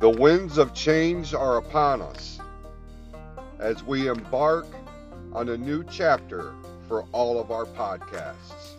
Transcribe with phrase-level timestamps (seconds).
[0.00, 2.38] The winds of change are upon us
[3.58, 4.66] as we embark
[5.34, 6.54] on a new chapter
[6.88, 8.76] for all of our podcasts.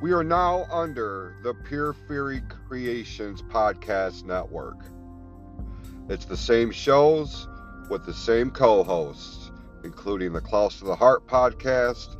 [0.00, 4.76] We are now under the Pure Fury Creations Podcast Network.
[6.08, 7.48] It's the same shows
[7.90, 9.50] with the same co hosts,
[9.82, 12.14] including the Klaus to the Heart podcast,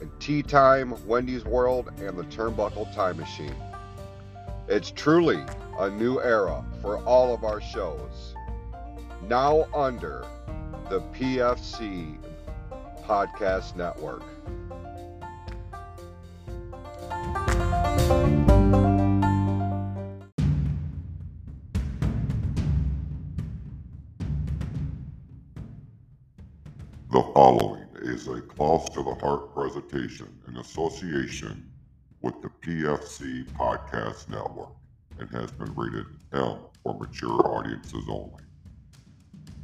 [0.00, 3.56] and Tea Time, Wendy's World, and the Turnbuckle Time Machine.
[4.68, 5.44] It's truly
[5.78, 8.34] a new era for all of our shows.
[9.28, 10.24] Now under
[10.88, 12.16] the PFC
[13.04, 14.22] Podcast Network.
[27.10, 31.68] The following is a close to the Heart presentation in association
[32.22, 34.74] with the PFC Podcast Network
[35.18, 38.42] and has been rated M for mature audiences only.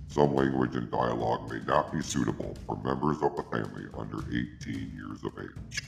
[0.09, 4.93] Some language and dialogue may not be suitable for members of the family under 18
[4.95, 5.83] years of age.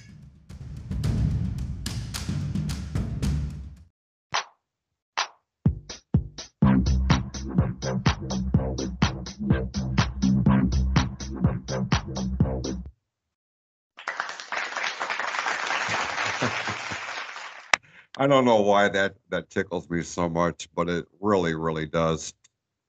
[18.22, 22.32] I don't know why that that tickles me so much, but it really, really does.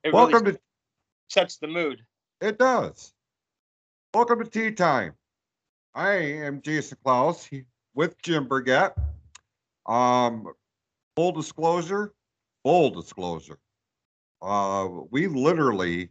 [0.04, 0.60] It really Welcome to
[1.28, 2.06] sets the mood.
[2.40, 3.16] it does.
[4.14, 5.14] Welcome to Tea Time.
[5.96, 7.50] I am Jason Klaus
[7.96, 8.94] with Jim Burgett.
[9.88, 10.54] Um,
[11.16, 12.14] full disclosure,
[12.62, 13.58] full disclosure.
[14.40, 16.10] Uh, we literally,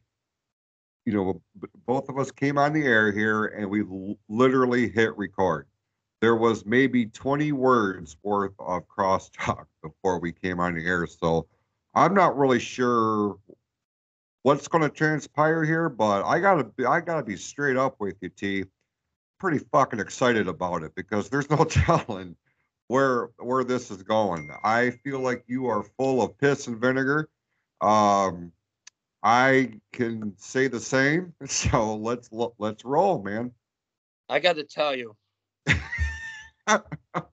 [1.07, 1.41] you know,
[1.87, 5.69] both of us came on the air here and we l- literally hit record.
[6.23, 11.05] There was maybe 20 words worth of crosstalk before we came on the air.
[11.09, 11.49] So
[11.95, 13.37] I'm not really sure
[14.45, 18.15] what's going to transpire here, but I gotta be, I gotta be straight up with
[18.21, 18.65] you, T.
[19.41, 22.37] Pretty fucking excited about it because there's no telling
[22.87, 24.49] where where this is going.
[24.63, 27.29] I feel like you are full of piss and vinegar.
[27.81, 28.53] Um,
[29.25, 31.35] I can say the same.
[31.47, 33.51] So let's let's roll, man.
[34.29, 35.17] I got to tell you,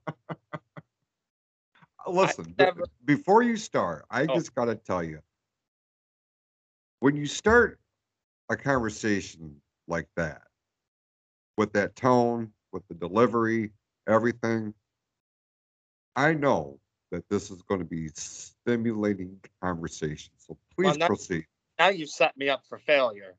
[2.06, 4.34] Listen, never- before you start, I Oh.
[4.34, 5.20] just got to tell you
[7.00, 7.78] when you start
[8.48, 10.42] a conversation like that,
[11.56, 13.72] with that tone, with the delivery,
[14.08, 14.74] everything,
[16.16, 16.80] I know
[17.10, 20.32] that this is going to be stimulating conversation.
[20.36, 21.46] So please Well, now- proceed.
[21.78, 23.36] now you set me up for failure.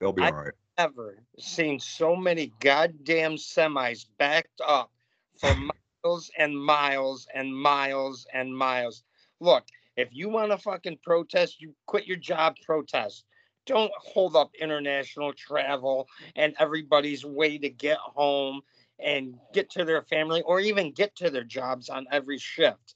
[0.00, 0.54] They'll be I- all right.
[0.80, 4.90] Ever seen so many goddamn semis backed up
[5.38, 5.54] for
[6.04, 9.04] miles and miles and miles and miles?
[9.40, 9.66] Look,
[9.98, 13.26] if you want to fucking protest, you quit your job, protest.
[13.66, 18.62] Don't hold up international travel and everybody's way to get home
[18.98, 22.94] and get to their family or even get to their jobs on every shift.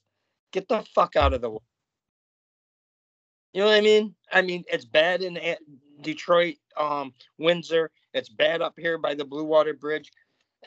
[0.51, 1.59] Get the fuck out of the way.
[3.53, 4.15] You know what I mean?
[4.33, 5.37] I mean, it's bad in
[6.05, 7.91] Detroit, um, Windsor.
[8.13, 10.11] It's bad up here by the Blue Water Bridge.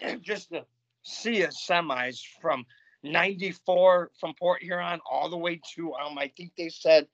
[0.03, 0.66] And just to
[1.03, 2.66] see a semis from
[3.04, 7.06] 94 from Port Huron all the way to, um, I think they said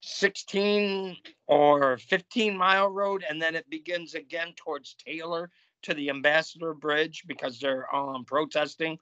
[0.00, 3.24] 16 or 15 mile road.
[3.28, 5.50] And then it begins again towards Taylor
[5.82, 8.98] to the Ambassador Bridge because they're um, protesting.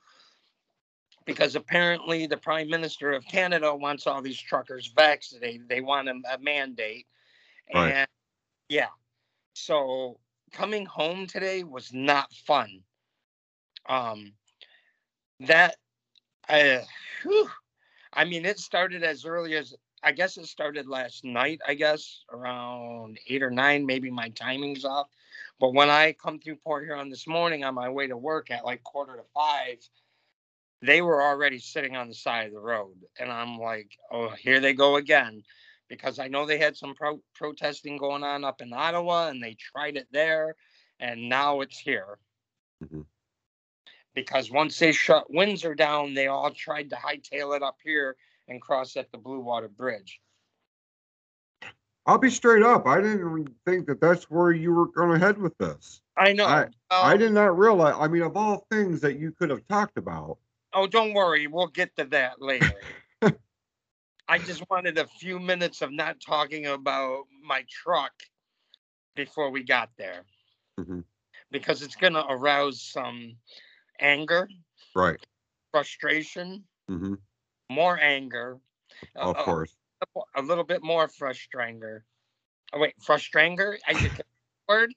[1.25, 5.69] Because apparently the Prime Minister of Canada wants all these truckers vaccinated.
[5.69, 7.07] They want a, a mandate.
[7.73, 7.93] Right.
[7.93, 8.09] And
[8.71, 8.89] yeah.
[9.53, 10.19] So
[10.53, 12.81] coming home today was not fun.
[13.87, 14.33] Um
[15.41, 15.77] that
[16.49, 16.79] uh
[17.23, 17.51] whew,
[18.13, 22.25] I mean it started as early as I guess it started last night, I guess,
[22.33, 25.09] around eight or nine, maybe my timing's off.
[25.59, 28.65] But when I come through Port Huron this morning on my way to work at
[28.65, 29.77] like quarter to five,
[30.81, 32.95] they were already sitting on the side of the road.
[33.19, 35.43] And I'm like, oh, here they go again.
[35.91, 39.55] Because I know they had some pro- protesting going on up in Ottawa and they
[39.55, 40.55] tried it there.
[41.01, 42.19] And now it's here.
[42.83, 43.05] Mhm.
[44.15, 48.17] Because once they shut Windsor down, they all tried to hightail it up here
[48.49, 50.21] and cross at the Blue Water Bridge.
[52.07, 52.87] I'll be straight up.
[52.87, 56.01] I didn't even think that that's where you were going to head with this.
[56.17, 56.47] I know.
[56.47, 57.95] I- I um, did not realize.
[57.99, 60.39] I mean, of all things that you could have talked about,
[60.73, 61.47] Oh, don't worry.
[61.49, 62.73] We'll get to that later.
[64.31, 68.13] I just wanted a few minutes of not talking about my truck
[69.17, 70.25] before we got there
[70.79, 71.05] Mhm.
[71.51, 73.37] because it's going to arouse some
[73.99, 74.49] anger,
[74.95, 75.19] right?
[75.73, 77.15] frustration, hmm
[77.71, 78.61] more anger,
[79.17, 79.77] of a- a- course.
[80.35, 82.05] a little bit more frustranger.
[82.73, 83.81] Oh, wait, frustranger?
[83.85, 83.95] I
[84.69, 84.95] word?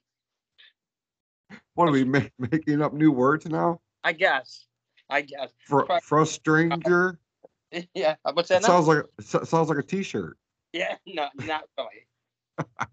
[1.74, 3.82] What are we ma- making up new words now?
[4.04, 4.68] I guess.
[5.10, 5.52] I guess.
[5.66, 7.18] Fr- frustranger.
[7.94, 8.16] Yeah.
[8.34, 8.64] What's that?
[8.64, 10.38] Sounds like so- sounds like a T-shirt.
[10.72, 10.96] Yeah.
[11.06, 12.08] No, not really.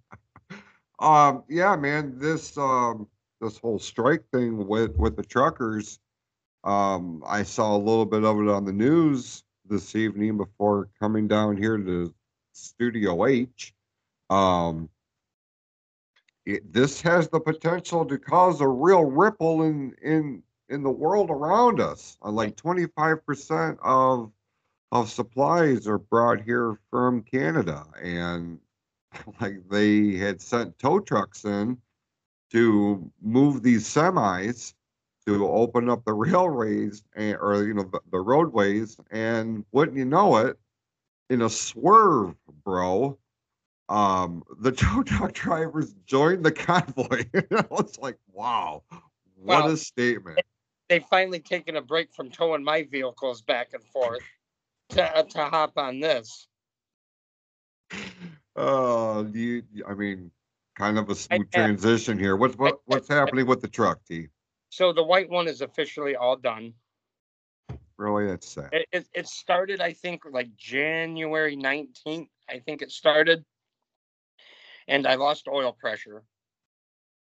[1.01, 3.09] Um, yeah, man, this um
[3.41, 5.99] this whole strike thing with with the truckers,
[6.63, 11.27] um, I saw a little bit of it on the news this evening before coming
[11.27, 12.15] down here to
[12.53, 13.75] Studio H.
[14.29, 14.91] Um,
[16.45, 21.31] it, this has the potential to cause a real ripple in in in the world
[21.31, 22.19] around us.
[22.23, 24.31] Uh, like twenty five percent of
[24.93, 28.59] of supplies are brought here from Canada, and
[29.41, 31.79] like they had sent tow trucks in
[32.51, 34.75] to move these semis
[35.27, 40.05] to open up the railways and, or you know the, the roadways and wouldn't you
[40.05, 40.59] know it
[41.29, 42.35] in a swerve
[42.65, 43.17] bro
[43.89, 47.25] um the tow truck drivers joined the convoy.
[47.33, 48.83] It's like wow
[49.37, 50.41] what a statement.
[50.89, 54.21] They've finally taken a break from towing my vehicles back and forth
[54.91, 56.47] to, to hop on this.
[58.57, 60.31] uh you i mean
[60.77, 64.29] kind of a smooth have- transition here what's what what's happening with the truck t
[64.71, 66.75] So the white one is officially all done.
[67.97, 72.29] really that's sad It, it, it started, I think, like January 19th.
[72.49, 73.45] I think it started.
[74.89, 76.23] And I lost oil pressure.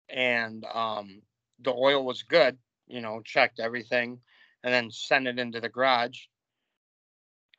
[0.10, 1.22] And um,
[1.60, 2.58] the oil was good,
[2.88, 4.20] you know, checked everything
[4.64, 6.20] and then sent it into the garage.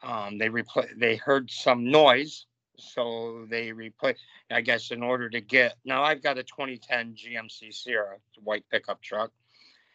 [0.03, 2.47] Um, they repla- they heard some noise.
[2.77, 5.75] So they replaced, I guess, in order to get.
[5.85, 9.33] Now I've got a 2010 GMC Sierra, white pickup truck.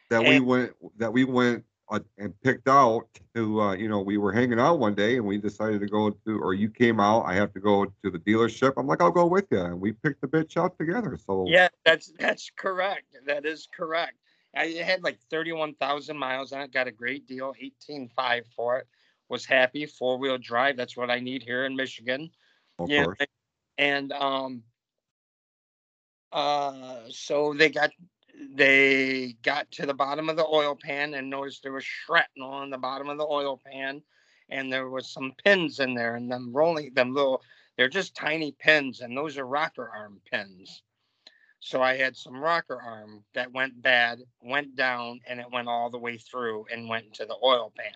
[0.09, 4.17] that we went that we went uh, and picked out to uh, you know we
[4.17, 7.23] were hanging out one day and we decided to go to or you came out
[7.23, 9.91] I have to go to the dealership I'm like I'll go with you and we
[9.91, 13.15] picked the bitch out together so Yeah, that's that's correct.
[13.25, 14.15] That is correct.
[14.55, 16.71] I had like 31,000 miles on it.
[16.71, 18.87] Got a great deal, 18.5 for it.
[19.29, 19.85] Was happy.
[19.85, 20.77] Four wheel drive.
[20.77, 22.29] That's what I need here in Michigan.
[22.79, 23.17] of course
[23.77, 24.63] And um,
[26.31, 27.91] uh, so they got
[28.53, 32.69] they got to the bottom of the oil pan and noticed there was shrapnel on
[32.69, 34.01] the bottom of the oil pan,
[34.49, 37.41] and there was some pins in there, and them rolling them little.
[37.77, 40.83] They're just tiny pins, and those are rocker arm pins.
[41.59, 45.89] So I had some rocker arm that went bad, went down, and it went all
[45.89, 47.91] the way through and went into the oil pan.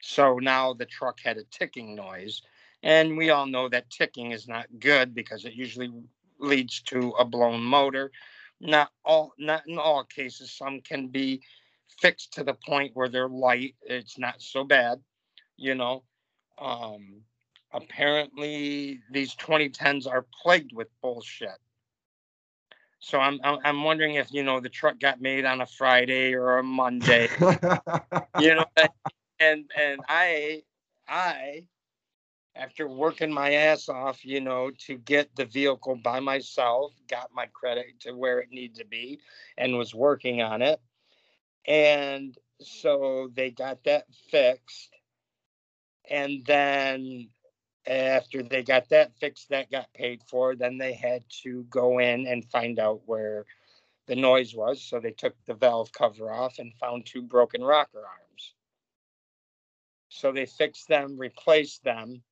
[0.00, 2.42] So now the truck had a ticking noise.
[2.82, 5.92] And we all know that ticking is not good because it usually
[6.38, 8.12] leads to a blown motor.
[8.60, 10.52] Not all not in all cases.
[10.52, 11.42] Some can be
[12.00, 13.74] fixed to the point where they're light.
[13.82, 15.00] It's not so bad,
[15.56, 16.04] you know.
[16.58, 17.22] Um
[17.72, 21.58] apparently these 2010s are plagued with bullshit.
[23.00, 26.34] So I'm I'm I'm wondering if you know the truck got made on a Friday
[26.34, 27.28] or a Monday
[28.38, 28.64] you know
[29.40, 30.62] and and i
[31.08, 31.62] i
[32.56, 37.46] after working my ass off you know to get the vehicle by myself got my
[37.46, 39.18] credit to where it needed to be
[39.56, 40.80] and was working on it
[41.66, 44.94] and so they got that fixed
[46.10, 47.28] and then
[47.86, 52.26] after they got that fixed that got paid for then they had to go in
[52.26, 53.46] and find out where
[54.08, 54.82] the noise was.
[54.82, 58.54] So they took the valve cover off and found two broken rocker arms.
[60.08, 62.22] So they fixed them, replaced them.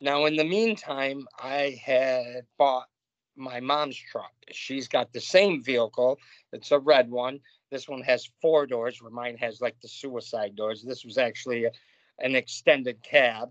[0.00, 2.88] Now, in the meantime, I had bought
[3.34, 4.32] my mom's truck.
[4.50, 6.18] She's got the same vehicle.
[6.52, 7.40] It's a red one.
[7.70, 10.82] This one has four doors, where mine has like the suicide doors.
[10.82, 11.70] This was actually a,
[12.18, 13.50] an extended cab,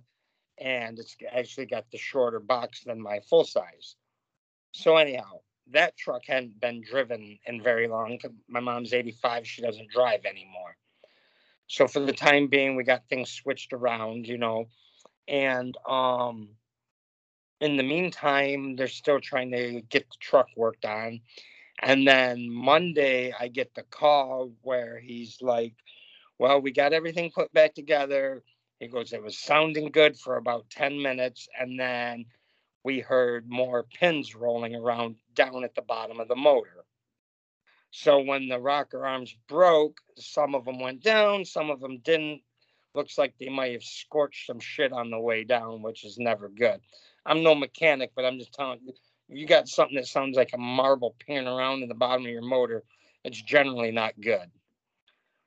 [0.57, 3.95] and it's actually got the shorter box than my full size.
[4.71, 5.39] So, anyhow,
[5.71, 8.19] that truck hadn't been driven in very long.
[8.47, 10.77] My mom's 85, she doesn't drive anymore.
[11.67, 14.65] So for the time being, we got things switched around, you know.
[15.27, 16.49] And um
[17.61, 21.21] in the meantime, they're still trying to get the truck worked on.
[21.81, 25.73] And then Monday I get the call where he's like,
[26.39, 28.43] Well, we got everything put back together.
[28.79, 32.25] He goes, It was sounding good for about 10 minutes, and then
[32.83, 36.84] we heard more pins rolling around down at the bottom of the motor.
[37.97, 42.41] So when the rocker arms broke, some of them went down, some of them didn't.
[42.93, 46.49] Looks like they might have scorched some shit on the way down, which is never
[46.49, 46.81] good.
[47.25, 48.93] I'm no mechanic, but I'm just telling you,
[49.29, 52.41] you got something that sounds like a marble pin around in the bottom of your
[52.41, 52.83] motor,
[53.23, 54.51] it's generally not good.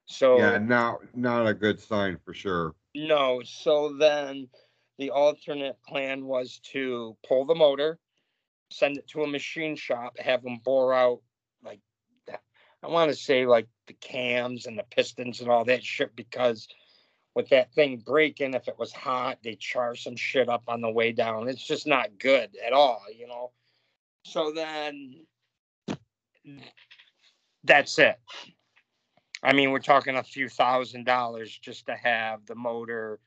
[0.07, 4.49] So yeah not not a good sign for sure No, so then
[4.97, 7.99] the alternate plan was to pull the motor,
[8.71, 11.21] send it to a machine shop, have them bore out
[12.83, 16.69] I want to say like the cams and the pistons and all that shit because
[17.35, 20.91] with that thing breaking, if it was hot, they char some shit up on the
[20.91, 21.49] way down.
[21.49, 23.53] It's just not good at all, you know.
[24.25, 25.25] So then
[27.65, 28.19] that's it.
[29.43, 33.21] I mean, we're talking a few thousand dollars just to have the motor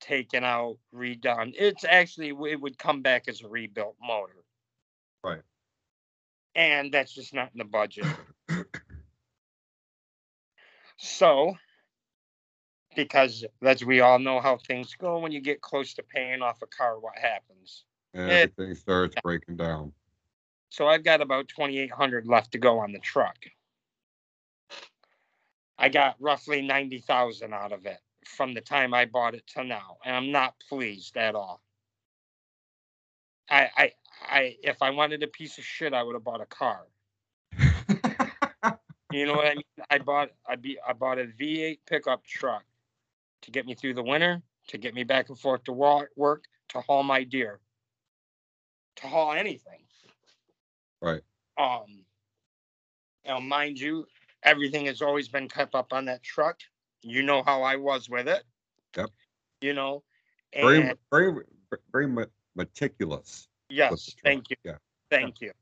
[0.00, 1.54] taken out, redone.
[1.58, 4.44] It's actually it would come back as a rebuilt motor.
[5.22, 5.42] Right.
[6.54, 8.06] And that's just not in the budget.
[10.96, 11.56] so
[12.96, 16.62] because as we all know how things go when you get close to paying off
[16.62, 17.84] a car, what happens?
[18.14, 19.92] And everything starts breaking down.
[20.70, 23.36] So I've got about 2,800 left to go on the truck.
[25.78, 29.98] I got roughly 90,000 out of it from the time I bought it to now,
[30.04, 31.60] and I'm not pleased at all.
[33.48, 36.46] I, I, I, if I wanted a piece of shit, I would have bought a
[36.46, 36.86] car.
[39.16, 39.64] You know what I mean?
[39.90, 42.64] I bought, I be, I bought a V8 pickup truck
[43.40, 46.80] to get me through the winter, to get me back and forth to work, to
[46.82, 47.60] haul my deer,
[48.96, 49.80] to haul anything.
[51.00, 51.22] Right.
[51.56, 52.04] Um,
[53.26, 54.06] now, mind you,
[54.42, 56.60] everything has always been kept up on that truck.
[57.00, 58.44] You know how I was with it.
[58.98, 59.08] Yep.
[59.62, 60.02] You know,
[60.54, 61.42] Very, and very,
[61.90, 63.48] very me- meticulous.
[63.70, 64.76] yes, thank you, Yeah.
[65.10, 65.52] thank you.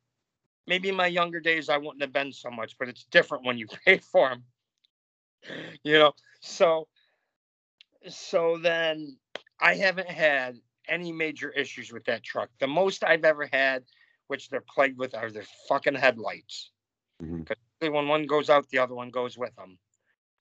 [0.66, 3.58] Maybe in my younger days I wouldn't have been so much, but it's different when
[3.58, 4.44] you pay for them.
[5.82, 6.88] You know, so
[8.08, 9.16] so then
[9.60, 10.56] I haven't had
[10.88, 12.50] any major issues with that truck.
[12.60, 13.84] The most I've ever had,
[14.26, 16.70] which they're plagued with, are their fucking headlights.
[17.44, 19.78] Because when one goes out, the other one goes with them.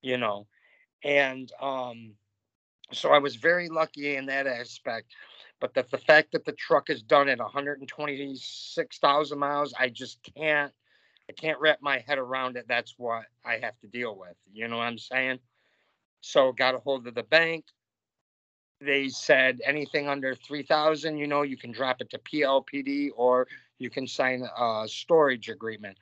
[0.01, 0.47] You know,
[1.03, 2.15] and um,
[2.91, 5.13] so I was very lucky in that aspect.
[5.63, 10.73] But the, the fact that the truck is done at 126,000 miles, I just can't.
[11.29, 12.65] I can't wrap my head around it.
[12.67, 14.35] That's what I have to deal with.
[14.53, 15.39] You know what I'm saying?
[16.21, 17.65] So got a hold of the bank.
[18.81, 23.47] They said anything under 3,000, you know, you can drop it to PLPD or
[23.79, 25.97] you can sign a storage agreement.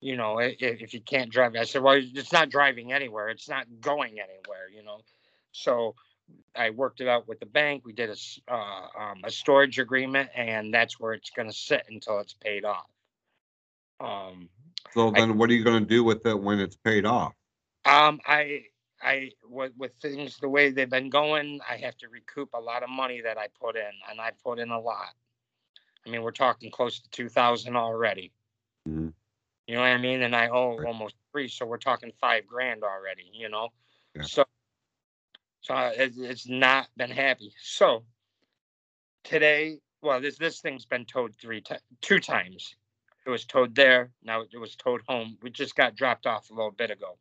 [0.00, 3.28] You know, i- i- if you can't drive, I said, well, it's not driving anywhere.
[3.30, 5.00] It's not going anywhere, you know.
[5.52, 5.94] So
[6.56, 7.82] I worked it out with the bank.
[7.84, 11.84] We did a, uh, um, a storage agreement and that's where it's going to sit
[11.88, 12.86] until it's paid off.
[14.00, 14.48] Um,
[14.92, 17.32] So then what are you gonna do with it when it's paid off?
[17.84, 18.64] Um, I,
[19.02, 22.82] I, with, with things the way they've been going, I have to recoup a lot
[22.82, 25.14] of money that I put in, and I put in a lot.
[26.06, 28.32] I mean, we're talking close to two thousand already.
[28.88, 29.12] Mhm.
[29.66, 30.22] You know what I mean?
[30.22, 30.86] And I owe Right.
[30.86, 33.30] almost three, so we're talking five grand already.
[33.32, 33.72] You know,
[34.14, 34.22] Yeah.
[34.22, 34.44] so,
[35.64, 37.52] so uh, I- it's not been happy.
[37.62, 38.04] So
[39.24, 42.76] today, well, this this thing's been towed three times, two times.
[43.26, 44.12] It was towed there.
[44.22, 45.38] Now it was towed home.
[45.42, 47.18] We just got dropped off a little bit ago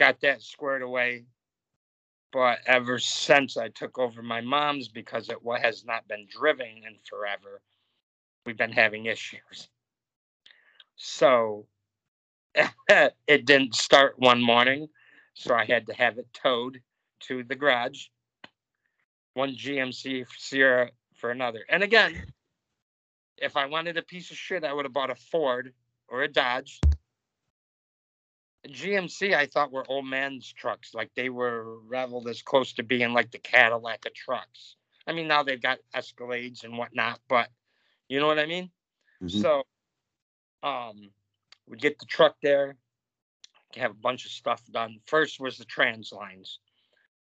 [0.00, 1.26] got that squared away.
[2.32, 6.96] But ever since I took over my mom's, because it has not been driven in
[7.08, 7.60] forever,
[8.46, 9.68] we've been having issues.
[10.96, 11.66] So
[12.88, 14.88] it didn't start one morning,
[15.34, 16.80] so I had to have it towed
[17.20, 18.06] to the garage.
[19.34, 21.64] One GMC Sierra for another.
[21.68, 22.24] And again,
[23.36, 25.72] if I wanted a piece of shit, I would have bought a Ford
[26.08, 26.80] or a Dodge.
[28.66, 30.94] GMC, I thought were old man's trucks.
[30.94, 34.76] Like they were reveled as close to being like the Cadillac of trucks.
[35.06, 37.48] I mean, now they've got Escalades and whatnot, but
[38.08, 38.70] you know what I mean?
[39.22, 39.40] Mhm.
[39.40, 39.62] So,
[40.62, 41.10] um,
[41.66, 42.76] we get the truck there,
[43.76, 45.00] have a bunch of stuff done.
[45.06, 46.58] First was the trans lines.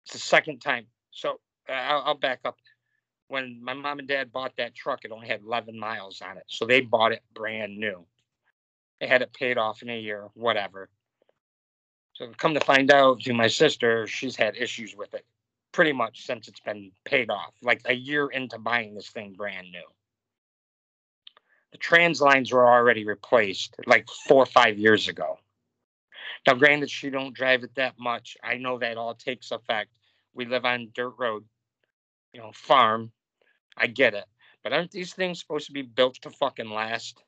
[0.09, 0.87] It's the second time.
[1.11, 1.39] So
[1.69, 2.57] uh, I'll, I'll back up.
[3.27, 6.45] When my mom and dad bought that truck, it only had 11 miles on it.
[6.47, 8.07] So they bought it brand new.
[9.03, 10.89] They had it paid off in a year, whatever.
[12.15, 15.27] So come to find out, to my sister, she's had issues with it
[15.73, 19.71] pretty much since it's been paid off, like a year into buying this thing brand
[19.71, 19.85] new.
[21.73, 25.39] The trans lines were already replaced like four or five years ago.
[26.47, 28.37] Now, granted, she don't drive it that much.
[28.43, 29.91] I know that all takes effect.
[30.39, 31.45] We live on dirt road,
[32.33, 33.11] you know, farm.
[33.77, 34.25] I get it,
[34.63, 37.21] but aren't these things supposed to be built to fucking last?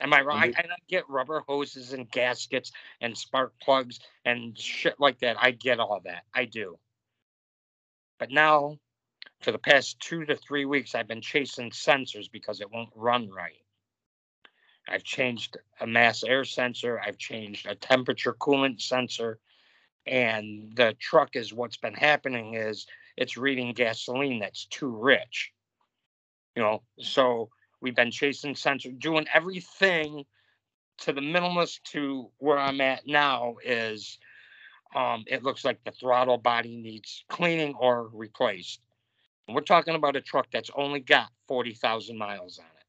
[0.00, 0.38] Am I wrong?
[0.38, 5.18] I, Under- and I get rubber hoses and gaskets and spark plugs and shit like
[5.18, 5.36] that.
[5.38, 6.22] I get all that.
[6.34, 6.78] I do.
[8.18, 8.78] But now,
[9.42, 13.28] for the past two to three weeks, I've been chasing sensors because it won't run
[13.28, 13.62] right.
[14.88, 16.98] I've changed a mass air sensor.
[16.98, 19.38] I've changed a temperature coolant sensor.
[20.06, 25.52] And the truck is what's been happening is it's reading gasoline that's too rich.
[26.56, 30.24] You know, so we've been chasing sensor, doing everything
[30.98, 34.18] to the minimalist to where I'm at now is
[34.94, 38.80] um, it looks like the throttle body needs cleaning or replaced.
[39.46, 42.80] And we're talking about a truck that's only got 40,000 miles on it.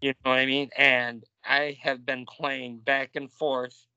[0.00, 0.70] You know what I mean?
[0.76, 3.87] And I have been playing back and forth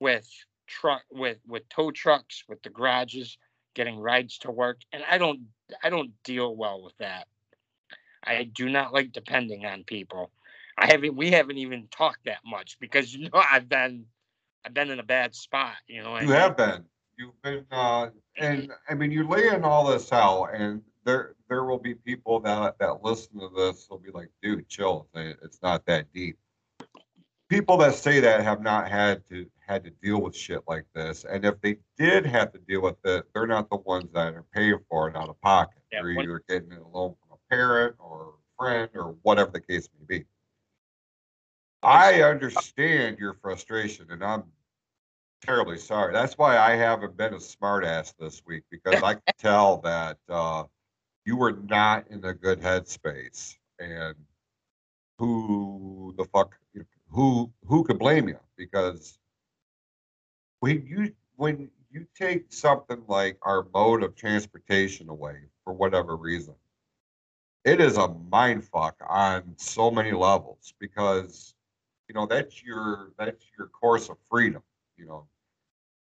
[0.00, 0.28] with
[0.66, 3.38] truck with with tow trucks, with the garages,
[3.74, 5.40] getting rides to work, and I don't
[5.82, 7.26] I don't deal well with that.
[8.24, 10.30] I do not like depending on people.
[10.76, 14.06] I haven't we haven't even talked that much because you know I've been
[14.64, 16.18] I've been in a bad spot, you know.
[16.20, 16.84] You have been.
[17.16, 18.08] You've been, uh,
[18.38, 22.78] and I mean, you're laying all this out, and there there will be people that
[22.78, 25.06] that listen to this will be like, dude, chill.
[25.14, 26.38] It's not that deep.
[27.48, 31.24] People that say that have not had to had to deal with shit like this,
[31.24, 34.44] and if they did have to deal with it, they're not the ones that are
[34.54, 35.82] paying for it out of pocket.
[35.92, 39.50] Yeah, they're either getting it a loan from a parent or a friend or whatever
[39.50, 40.24] the case may be.
[41.82, 44.44] I understand your frustration, and I'm
[45.44, 46.12] terribly sorry.
[46.12, 50.64] That's why I haven't been a smartass this week because I could tell that uh,
[51.24, 54.14] you were not in a good headspace, and
[55.18, 56.56] who the fuck,
[57.10, 58.38] who who could blame you?
[58.56, 59.18] Because
[60.64, 66.54] when you when you take something like our mode of transportation away for whatever reason,
[67.66, 71.52] it is a mind fuck on so many levels because
[72.08, 74.62] you know that's your that's your course of freedom
[74.96, 75.26] you know.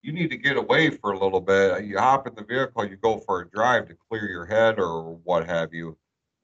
[0.02, 1.86] You need to get away for a little bit.
[1.86, 5.16] You hop in the vehicle you go for a drive to clear your head or
[5.24, 5.98] what have you.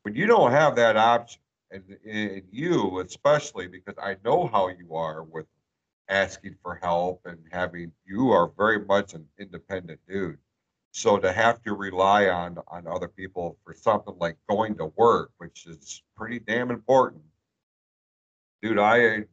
[0.04, 4.96] When you don't have that option and, and you especially because i know how you
[4.96, 5.48] are with
[6.10, 10.38] asking for help and having you are very much an independent dude
[10.92, 15.32] so to have to rely on on other people for something like going to work
[15.38, 17.24] which is pretty damn important
[18.62, 19.26] dude i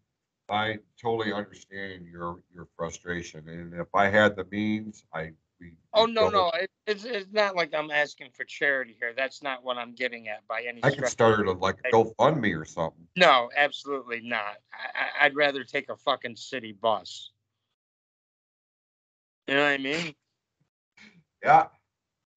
[0.53, 5.33] I totally understand your your frustration, and if I had the means, I.
[5.63, 9.13] We, Oh no, no, it, it's it's not like I'm asking for charity here.
[9.17, 10.95] That's not what I'm getting at by any stretch.
[10.95, 13.07] I could start a, like a GoFundMe or something.
[13.17, 14.57] No, absolutely not.
[14.73, 17.31] I, I, I'd rather take a fucking city bus.
[19.47, 20.15] You know what I mean?
[21.45, 21.67] Yeah.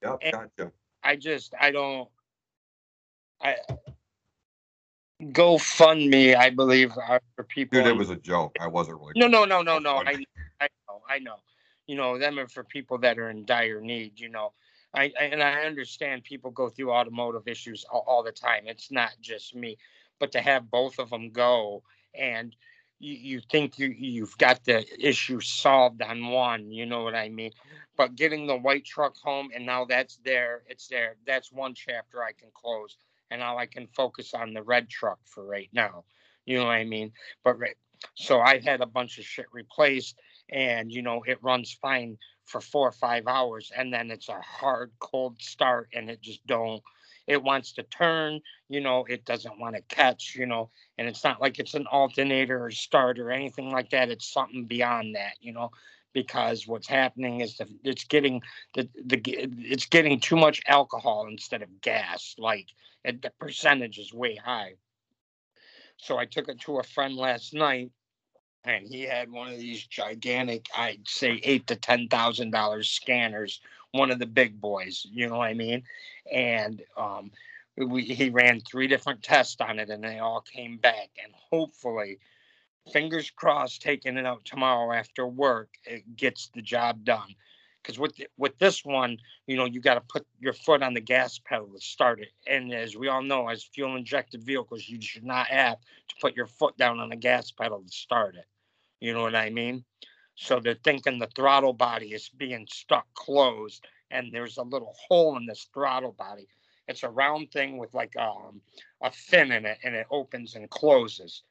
[0.02, 0.18] Yep.
[0.24, 0.72] And- Gotcha.
[1.04, 2.10] I just I don't.
[3.40, 3.56] I
[5.22, 7.78] GoFundMe, I believe, are for people.
[7.80, 8.56] Dude, it was a joke.
[8.60, 9.14] I wasn't really.
[9.16, 9.98] No, no, no, no, no.
[9.98, 10.26] I,
[10.60, 11.36] I know, I know.
[11.88, 14.20] You know, them are for people that are in dire need.
[14.20, 14.54] You know,
[14.94, 18.64] I, I and I understand people go through automotive issues all, all the time.
[18.66, 19.78] It's not just me,
[20.20, 22.56] but to have both of them go and
[23.00, 26.72] you, you think you you've got the issue solved on one.
[26.72, 27.52] You know what I mean?
[27.98, 30.64] But getting the white truck home and now that's there.
[30.68, 31.16] It's there.
[31.28, 32.98] That's one chapter I can close,
[33.32, 36.06] and now I can focus on the red truck for right now.
[36.46, 37.12] You know what I mean?
[37.44, 37.76] But right
[38.16, 40.20] so I've had a bunch of shit replaced,
[40.50, 44.40] and you know it runs fine for four or five hours, and then it's a
[44.42, 46.82] hard cold start, and it just don't.
[47.28, 49.06] It wants to turn, you know.
[49.10, 50.70] It doesn't want to catch, you know.
[50.98, 54.10] And it's not like it's an alternator or start or anything like that.
[54.10, 55.72] It's something beyond that, you know.
[56.14, 58.42] Because what's happening is that it's getting
[58.74, 62.36] the the it's getting too much alcohol instead of gas.
[62.38, 62.68] Like
[63.04, 64.76] and the percentage is way high.
[65.98, 67.92] So I took it to a friend last night,
[68.66, 73.62] and he had one of these gigantic, I'd say eight to ten thousand dollars scanners,
[73.92, 75.06] one of the big boys.
[75.12, 75.84] You know what I mean?
[76.32, 77.32] And um,
[77.78, 81.10] we he ran three different tests on it, and they all came back.
[81.24, 82.20] And hopefully,
[82.92, 87.36] fingers crossed, taking it out tomorrow after work, it gets the job done.
[87.84, 90.96] Because with th- with this one, you know, you got to put your foot on
[90.96, 92.32] the gas pedal to start it.
[92.48, 96.36] And as we all know, as fuel injected vehicles, you should not have to put
[96.36, 98.46] your foot down on the gas pedal to start it.
[99.00, 99.84] You know what I mean?
[100.36, 105.38] So they're thinking the throttle body is being stuck closed, and there's a little hole
[105.38, 106.48] in this throttle body.
[106.88, 108.62] It's a round thing with like um,
[109.02, 111.44] a fin in it, and it opens and closes.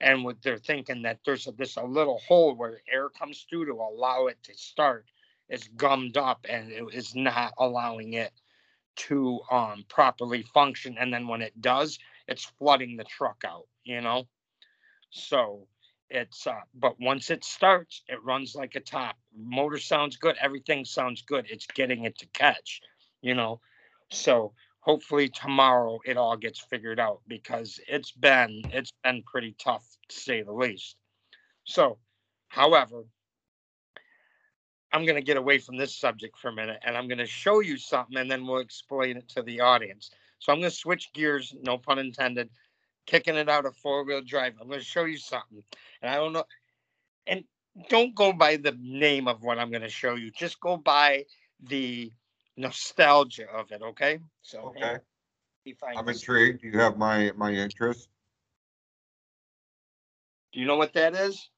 [0.00, 3.66] And what they're thinking that there's a, this a little hole where air comes through
[3.66, 5.06] to allow it to start
[5.48, 8.32] is gummed up and it is not allowing it
[8.96, 14.00] to um properly function and then when it does it's flooding the truck out you
[14.00, 14.26] know
[15.10, 15.66] so
[16.10, 19.16] it's uh but once it starts it runs like a top.
[19.36, 22.80] Motor sounds good everything sounds good it's getting it to catch
[23.20, 23.60] you know?
[24.10, 29.84] So hopefully tomorrow it all gets figured out because it's been it's been pretty tough
[30.08, 30.96] to say the least.
[31.64, 31.98] So
[32.48, 33.04] however
[34.90, 37.26] I'm going to get away from this subject for a minute and I'm going to
[37.26, 40.10] show you something and then we'll explain it to the audience.
[40.38, 42.48] So I'm going to switch gears, no pun intended,
[43.08, 44.54] kicking it out of four wheel drive.
[44.60, 45.62] I'm going to show you something.
[46.02, 46.44] And I don't know.
[47.26, 47.44] And
[47.88, 51.24] don't go by the name of what I'm going to show you, just go by
[51.60, 52.12] the
[52.56, 53.82] nostalgia of it.
[53.82, 54.18] Okay.
[54.42, 54.98] So, Okay,
[55.96, 56.62] I'm intrigued.
[56.62, 58.08] You have my, my interest.
[60.52, 61.48] do you know what that is?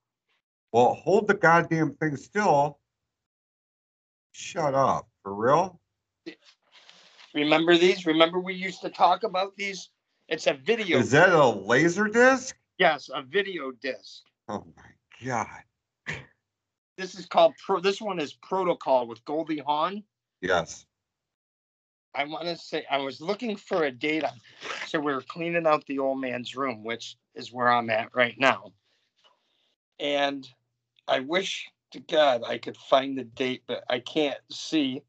[0.72, 2.78] Well, hold the goddamn thing still.
[4.32, 5.80] Shut up, for real?
[7.34, 8.06] Remember these?
[8.06, 9.90] Remember we used to talk about these?
[10.30, 10.98] It's a video.
[10.98, 12.56] Is that a laser disc?
[12.78, 14.22] yes, a video disc.
[14.48, 16.16] Oh my god.
[16.96, 17.80] This is called pro.
[17.80, 20.04] This one is Protocol with Goldie Hawn.
[20.40, 20.86] Yes.
[22.14, 24.32] I want to say I was looking for a date on.
[24.86, 28.34] So we were cleaning out the old man's room, which is where I'm at right
[28.38, 28.72] now.
[29.98, 30.48] And
[31.08, 35.02] I wish to God I could find the date, but I can't see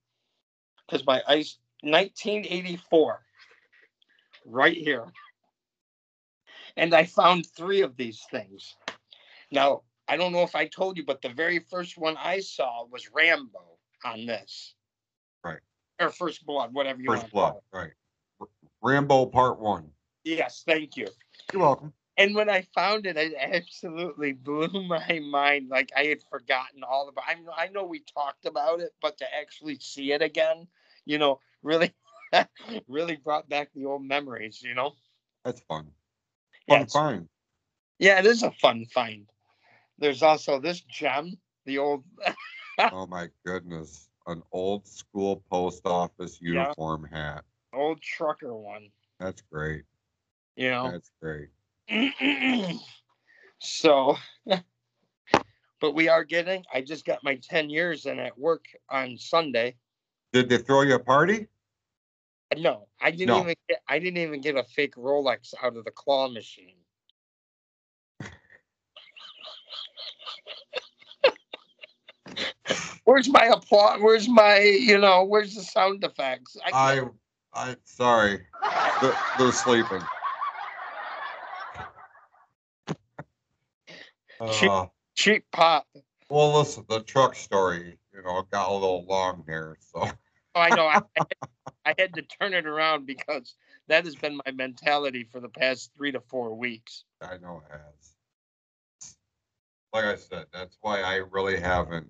[0.88, 3.22] because my ice 1984
[4.52, 5.06] right here.
[6.78, 8.76] And I found three of these things.
[9.52, 12.86] Now, I don't know if I told you, but the very first one I saw
[12.86, 14.76] was Rambo on this.
[15.44, 15.60] Right.
[16.00, 17.92] Or First Blood, whatever you want First to call blood, right.
[18.40, 18.48] R-
[18.82, 19.90] Rambo Part One.
[20.24, 21.08] Yes, thank you.
[21.52, 21.94] You're welcome.
[22.18, 25.70] And when I found it, it absolutely blew my mind.
[25.70, 27.24] Like I had forgotten all about.
[27.28, 30.68] I I know we talked about it, but to actually see it again,
[31.06, 31.94] you know, really,
[32.88, 34.62] really brought back the old memories.
[34.62, 34.94] You know,
[35.46, 35.88] That's fun.
[36.68, 37.30] yeah, Fun it's- find.
[38.00, 39.28] yeah, it is a fun find.
[39.98, 42.04] There's also this gem, the old.
[42.94, 44.10] Oh my goodness.
[44.26, 46.64] An old school post office Yeah.
[46.64, 47.44] uniform hat.
[47.74, 48.90] old trucker one.
[49.20, 49.84] That's great.
[50.56, 50.92] You know.
[50.92, 51.50] That's great.
[53.60, 54.18] so,
[55.80, 56.64] but we are getting.
[56.74, 59.76] I just got my ten years in at work on Sunday.
[60.34, 61.48] Did they throw you a party?
[62.58, 63.40] No, I didn't No.
[63.42, 63.82] even get.
[63.88, 66.76] I didn't even get a fake Rolex out of the claw machine.
[73.06, 74.00] Where's my applause?
[74.02, 76.56] Where's my, you know, where's the sound effects?
[76.72, 77.02] I, I,
[77.54, 78.46] I, sorry.
[79.02, 80.02] They're, they're sleeping.
[84.52, 84.86] Cheap- Uh,
[85.16, 85.88] cheap pop.
[86.30, 89.78] well, listen, the truck story, you know, got a little long there.
[89.80, 90.08] So,
[90.56, 90.88] Oh, I know.
[90.88, 91.02] I,
[91.86, 93.56] I had- to turn it around because
[93.88, 97.04] that has been my mentality for the past three to four weeks.
[97.22, 98.16] I know it has.
[99.94, 102.10] Like I said, that's why I really haven't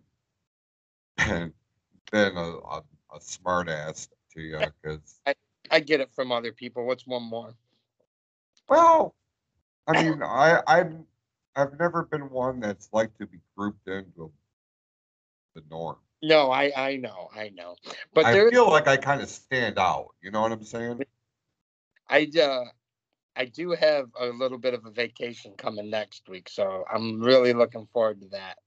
[1.18, 1.54] been
[2.14, 2.84] a, a,
[3.16, 5.20] a smart ass to you because,
[5.72, 6.86] I get it from other people.
[6.86, 7.56] What's one more?
[8.68, 9.16] well,
[9.88, 11.06] I mean, I, I'm,
[11.56, 14.32] I've never been one that's like to be grouped into
[15.56, 15.98] the norm.
[16.24, 17.76] No, I I know, I know.
[18.14, 20.10] But I feel like I kind of stand out.
[20.22, 21.02] You know what I'm saying?
[22.10, 22.66] I uh,
[23.36, 27.54] I do have a little bit of a vacation coming next week, so I'm really
[27.54, 28.58] looking forward to that.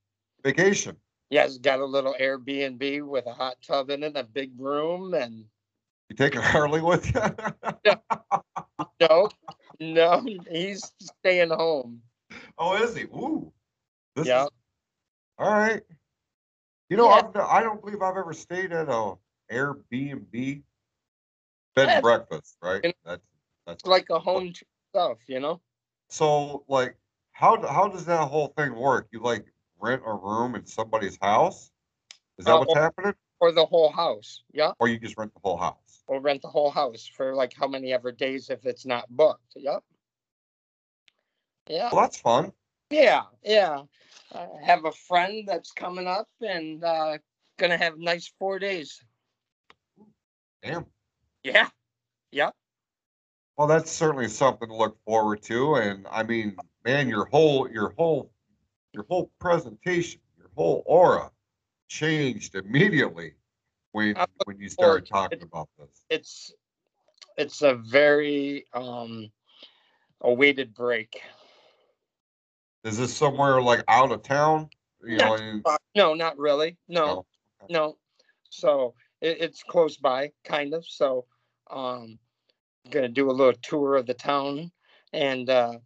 [0.43, 0.97] Vacation.
[1.31, 5.45] Yes, got a little Airbnb with a hot tub in it, a big room, and
[6.09, 7.21] You taking Harley with you?
[7.85, 7.97] no,
[9.01, 9.29] no,
[9.81, 12.03] no, he's staying home.
[12.59, 13.05] oh, is he?
[13.05, 13.53] Ooh.
[14.23, 14.45] Yeah.
[14.45, 14.51] is
[15.39, 15.83] all right.
[16.95, 17.23] You know, Yeah.
[17.27, 19.15] I've, I don't believe I've ever stayed at a
[19.51, 20.63] Airbnb
[21.75, 22.95] bed and breakfast, right?
[23.05, 23.23] That's
[23.67, 24.53] that's like a home
[24.91, 25.61] stuff, you know.
[26.09, 26.97] so like
[27.33, 29.09] how how does that whole thing work?
[29.11, 29.45] You like
[29.81, 31.73] rent a room in somebody's house?
[32.39, 33.15] Is that Uh, what's happening?
[33.41, 34.71] Or the whole house, yeah.
[34.79, 36.05] Or you just rent the whole house?
[36.07, 39.55] Or rent the whole house for like how many ever days if it's not booked.
[39.57, 39.83] Yep.
[41.69, 41.89] Yeah.
[41.91, 42.53] Well, that's fun.
[42.91, 43.83] Yeah, yeah.
[44.33, 47.19] I have a friend that's coming up and uh,
[47.59, 49.03] gonna have nice four days.
[50.63, 50.87] Damn.
[51.43, 51.69] Yeah,
[52.31, 52.51] yeah.
[53.57, 55.77] Well, that's certainly something to look forward to.
[55.77, 58.33] And I mean, man, your whole your whole
[58.93, 61.31] your whole presentation, your whole aura
[61.89, 63.35] changed immediately
[63.93, 66.05] when when you started talking about this.
[66.11, 66.53] It's
[67.37, 69.31] it's a very um
[70.21, 71.21] awaited break.
[72.85, 74.69] Is this somewhere like out of town?
[75.03, 75.43] You know, Yeah.
[75.43, 76.77] and- Uh, no, not really.
[76.89, 77.27] No, No,
[77.63, 77.73] okay.
[77.73, 77.99] no.
[78.51, 80.87] So it, it's close by, kind of.
[80.87, 81.27] So
[81.71, 82.19] um,
[82.85, 84.71] I'm gonna do a little tour of the town,
[85.13, 85.79] and uh,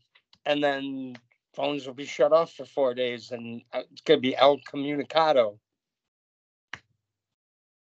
[0.45, 1.17] and then
[1.55, 5.59] phones will be shut off for four days, and uh, it's gonna be El Comunicado.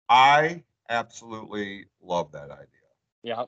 [0.08, 2.66] I absolutely love that idea.
[3.22, 3.44] Yeah.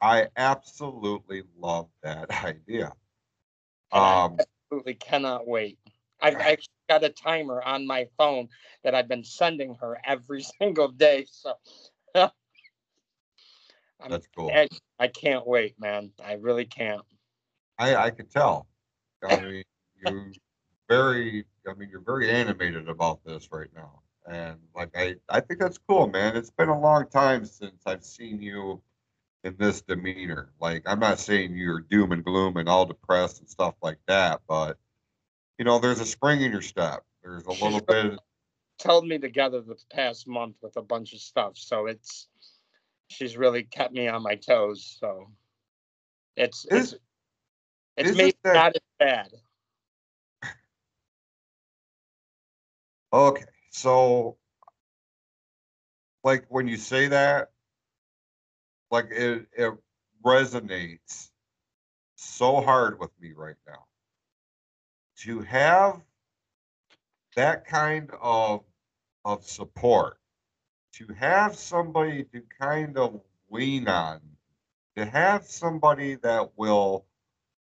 [0.00, 2.92] I absolutely love that idea.
[3.92, 4.38] Um,
[4.72, 5.78] absolutely cannot wait.
[6.20, 8.48] I've actually got a timer on my phone
[8.84, 11.26] that I've been sending her every single day.
[11.30, 11.54] So
[14.08, 14.50] That's cool.
[14.52, 16.10] I, I can't wait, man.
[16.24, 17.02] I really can't.
[17.78, 18.66] I, I could tell.
[19.22, 19.62] I mean,
[20.04, 20.32] you're
[20.88, 24.00] very, I mean, you're very animated about this right now.
[24.26, 26.36] And like, I, I think that's cool, man.
[26.36, 28.82] It's been a long time since I've seen you
[29.44, 30.52] in this demeanor.
[30.60, 34.40] Like, I'm not saying you're doom and gloom and all depressed and stuff like that,
[34.48, 34.78] but
[35.58, 37.04] you know, there's a spring in your step.
[37.22, 38.18] There's a little bit,
[38.84, 41.52] held me together the past month with a bunch of stuff.
[41.56, 42.28] So it's
[43.08, 44.96] she's really kept me on my toes.
[44.98, 45.30] So
[46.36, 49.32] it's Is- it's it's made that- not as bad.
[53.12, 53.44] okay.
[53.70, 54.36] So,
[56.24, 57.51] like, when you say that,
[58.92, 59.72] like, it, it
[60.24, 61.30] resonates
[62.14, 63.84] so hard with me right now.
[65.22, 66.00] To have
[67.36, 68.62] that kind of
[69.24, 70.18] of support,
[70.94, 74.20] to have somebody to kind of lean on,
[74.96, 77.06] to have somebody that will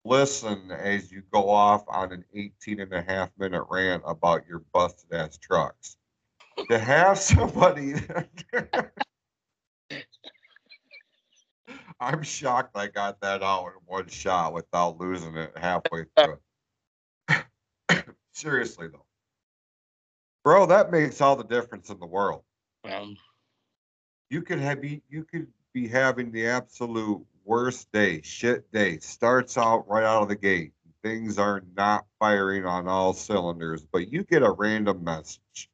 [0.06, 4.64] listen as you go off on an 18 and a half minute rant about your
[4.74, 5.98] busted ass trucks.
[6.70, 7.94] To have somebody
[12.02, 16.40] I'm shocked I got that out in one shot without losing it halfway through.
[18.34, 19.06] Seriously though.
[20.44, 22.42] Bro, that makes all the difference in the world.
[22.92, 23.16] Um,
[24.32, 28.98] You could have be you could be having the absolute worst day, shit day.
[28.98, 30.74] Starts out right out of the gate.
[31.04, 35.70] Things are not firing on all cylinders, but you get a random message.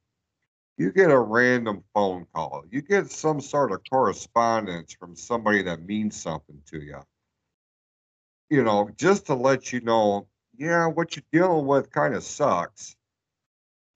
[0.78, 2.64] You get a random phone call.
[2.70, 7.00] You get some sort of correspondence from somebody that means something to you.
[8.48, 12.96] You know, just to let you know, yeah, what you're dealing with kind of sucks,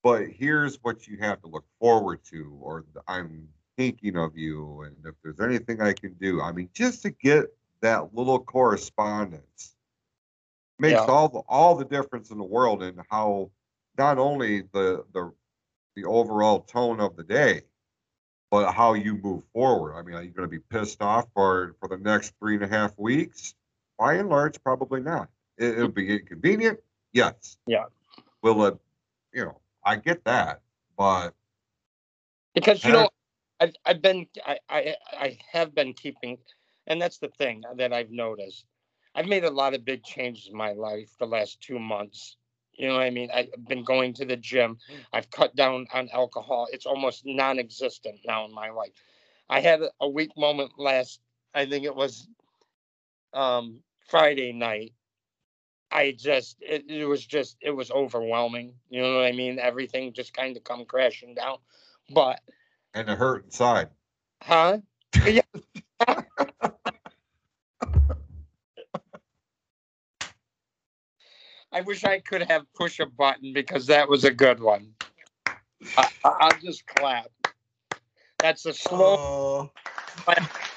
[0.03, 4.97] but here's what you have to look forward to, or I'm thinking of you, and
[5.07, 6.43] if there's anything I can do.
[6.43, 7.47] I mean, just to get
[7.81, 9.77] that little correspondence
[10.81, 11.07] makes Yeah.
[11.07, 13.53] all the all the difference in the world in how
[13.97, 15.33] not only the the
[15.95, 17.63] the overall tone of the day,
[18.51, 19.97] but how you move forward.
[19.97, 22.65] I mean, are you going to be pissed off for for the next three and
[22.65, 23.55] a half weeks?
[23.99, 25.29] By and large, probably not.
[25.59, 26.81] It, it'll be inconvenient,
[27.13, 27.57] yes.
[27.67, 27.85] Yeah.
[28.43, 28.79] Will it?
[29.33, 30.61] You know, I get that,
[30.97, 31.35] but
[32.55, 33.09] because you know
[33.61, 36.39] I've, I've been I, I i have been keeping
[36.87, 38.67] and that's the thing that i've noticed
[39.15, 42.37] i've made a lot of big changes in my life the last two months
[42.75, 43.31] you know what i mean?
[43.35, 44.79] I've been going to the gym.
[45.13, 46.69] I've cut down on alcohol.
[46.73, 48.93] It's almost non-existent now in my life.
[49.49, 51.21] I had a- a weak moment last
[51.55, 52.29] i think it was
[53.35, 54.93] um friday night.
[55.91, 58.75] I just it, it was just it was overwhelming.
[58.89, 59.59] You know what i mean?
[59.59, 61.59] Everything just kind of come crashing down.
[62.11, 62.41] But
[62.95, 63.89] and it hurt inside.
[64.43, 64.79] Huh?
[65.27, 65.43] Yeah.
[71.73, 74.93] I wish I could have push a button because that was a good one.
[75.97, 77.31] I, I- I'll just clap.
[78.39, 79.17] That's a slow.
[79.19, 79.71] Oh,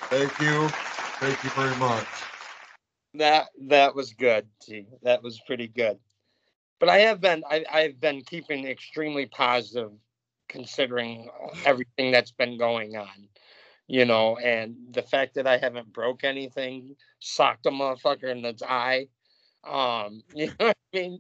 [0.10, 0.68] thank you,
[1.20, 2.06] thank you very much.
[3.16, 4.48] That that was good.
[4.62, 4.88] T.
[5.04, 5.98] That was pretty good.
[6.80, 9.92] But I have been I, I've been keeping extremely positive,
[10.50, 11.30] considering
[11.66, 13.30] everything that's been going on.
[13.88, 18.56] You know, and the fact that I haven't broke anything, socked a motherfucker in the
[18.68, 19.08] eye.
[19.66, 21.20] Um, you know what I mean?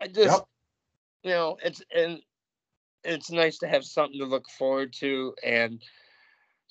[0.00, 0.46] I just Yep.
[1.24, 2.20] you know, it's and
[3.04, 5.82] it's nice to have something to look forward to and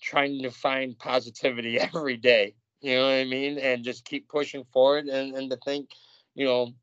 [0.02, 2.56] trying to find positivity every day.
[2.82, 3.58] You know what I mean?
[3.60, 5.90] And just keep pushing forward and, and to think,
[6.36, 6.74] you know,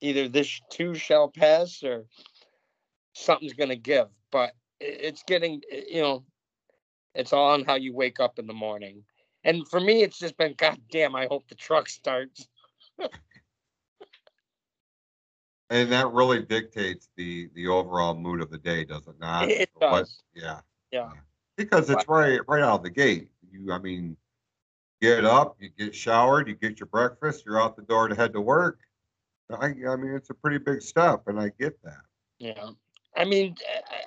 [0.00, 2.06] either this too shall pass or
[3.14, 4.08] something's gonna give.
[4.30, 6.24] But it's getting you know,
[7.14, 9.04] it's all on how you wake up in the morning.
[9.44, 12.46] And for me it's just been god damn, I hope the truck starts.
[15.70, 19.48] And that really dictates the the overall mood of the day, does it not?
[19.48, 20.22] It What- does.
[20.34, 20.60] yeah.
[20.90, 21.10] Yeah.
[21.56, 23.30] Because it's right right out of the gate.
[23.50, 24.16] You, I mean,
[25.00, 28.34] get up, you get showered, you get your breakfast, you're out the door to head
[28.34, 28.80] to work.
[29.50, 32.02] I, I mean, it's a pretty big step, and I get that.
[32.38, 32.70] Yeah.
[33.16, 33.56] I mean,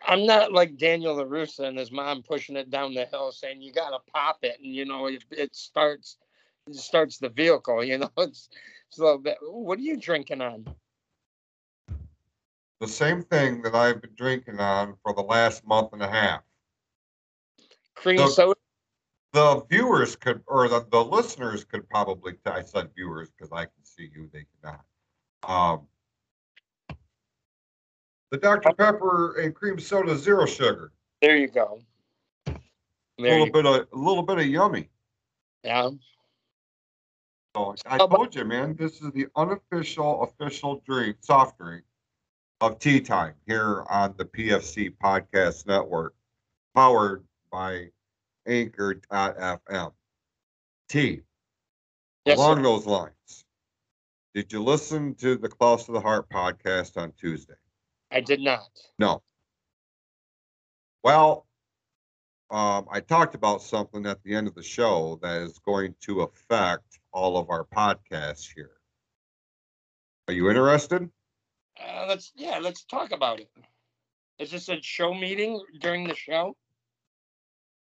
[0.07, 3.71] I'm not like Daniel LaRusso and his mom pushing it down the hill saying you
[3.71, 4.57] got to pop it.
[4.63, 6.17] And, you know, it, it starts
[6.67, 8.49] it starts the vehicle, you know, it's,
[8.87, 9.37] it's a little bit.
[9.41, 10.65] What are you drinking on?
[12.81, 16.41] The same thing that I've been drinking on for the last month and a half.
[17.95, 18.59] Cream Look, soda?
[19.31, 23.83] The viewers could, or the, the listeners could probably, I said viewers because I can
[23.83, 24.83] see you, they cannot.
[25.43, 25.87] Um,
[28.31, 28.73] the Dr.
[28.73, 30.91] Pepper and cream soda zero sugar.
[31.21, 31.79] There you go.
[32.47, 32.53] A
[33.17, 34.89] little bit of a little bit of yummy.
[35.63, 35.89] yeah.
[37.55, 41.85] So I How about- told you, man, this is the unofficial official drink, soft drink
[42.59, 46.13] of tea time here on the PFC Podcast Network,
[46.73, 47.91] powered by
[48.45, 49.93] Anchor.fm.
[50.89, 51.21] T.
[52.25, 52.63] Yes, Along sir.
[52.63, 53.45] those lines,
[54.33, 57.53] did you listen to the Close to the Heart podcast on Tuesday?
[58.11, 58.69] I did not.
[58.99, 59.21] No.
[61.03, 61.45] Well,
[62.49, 66.21] um, I talked about something at the end of the show that is going to
[66.21, 68.71] affect all of our podcasts here.
[70.27, 71.09] Are you interested?
[71.79, 73.49] Uh, let's yeah, let's talk about it.
[74.39, 76.55] Is this a show meeting during the show?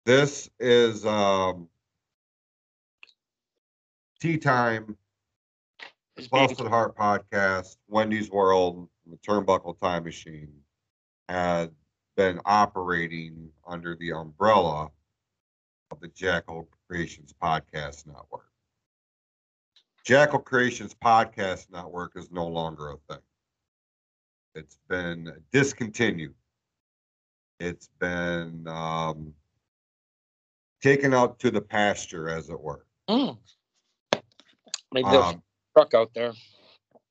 [0.05, 1.69] This is um,
[4.21, 4.97] Tea Time,
[6.17, 10.53] Is being, Close to the Heart podcast, Wendy's World, the Turnbuckle Time Machine
[11.29, 11.71] had
[12.17, 14.91] been operating under the umbrella
[15.91, 18.47] of the Jackal Creations Podcast Network.
[20.05, 23.23] Jackal Creations Podcast Network is no longer a thing.
[24.55, 26.35] It's been discontinued.
[27.61, 29.35] It's been um,
[30.83, 32.87] taken out to the pasture, as it were.
[33.09, 33.39] Mm.
[34.93, 35.43] Maybe there's Um,
[35.77, 36.33] a truck out there.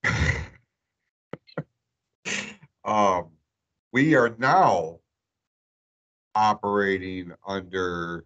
[2.86, 3.30] um,
[3.92, 5.00] we are now
[6.36, 8.26] operating under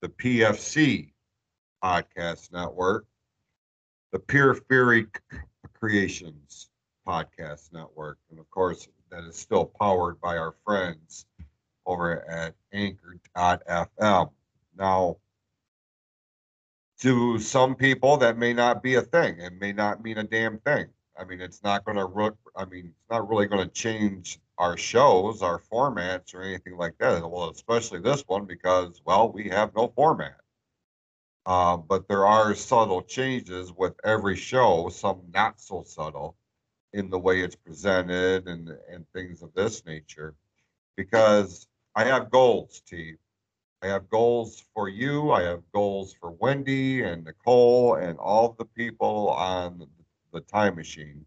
[0.00, 1.12] the PFC
[1.82, 3.04] podcast network,
[4.12, 5.06] the Pure Fury
[5.74, 6.70] Creations
[7.06, 11.26] podcast network, and of course, that is still powered by our friends
[11.84, 14.30] over at Anchor.fm.
[14.78, 15.16] Now,
[17.00, 19.40] to some people, that may not be a thing.
[19.40, 20.86] It may not mean a damn thing.
[21.18, 22.06] I mean, it's not going to.
[22.06, 26.76] Look I mean, it's not really going to change our shows, our formats, or anything
[26.76, 27.28] like that.
[27.28, 30.36] Well, especially this one because, well, we have no format.
[31.44, 36.36] Uh, but there are subtle changes with every show, some not so subtle,
[36.92, 40.34] in the way it's presented and and things of this nature.
[40.96, 43.16] Because I have goals, T.
[43.82, 45.32] I have goals for you.
[45.32, 49.88] I have goals for Wendy and Nicole and all the people on
[50.32, 51.24] the time machine.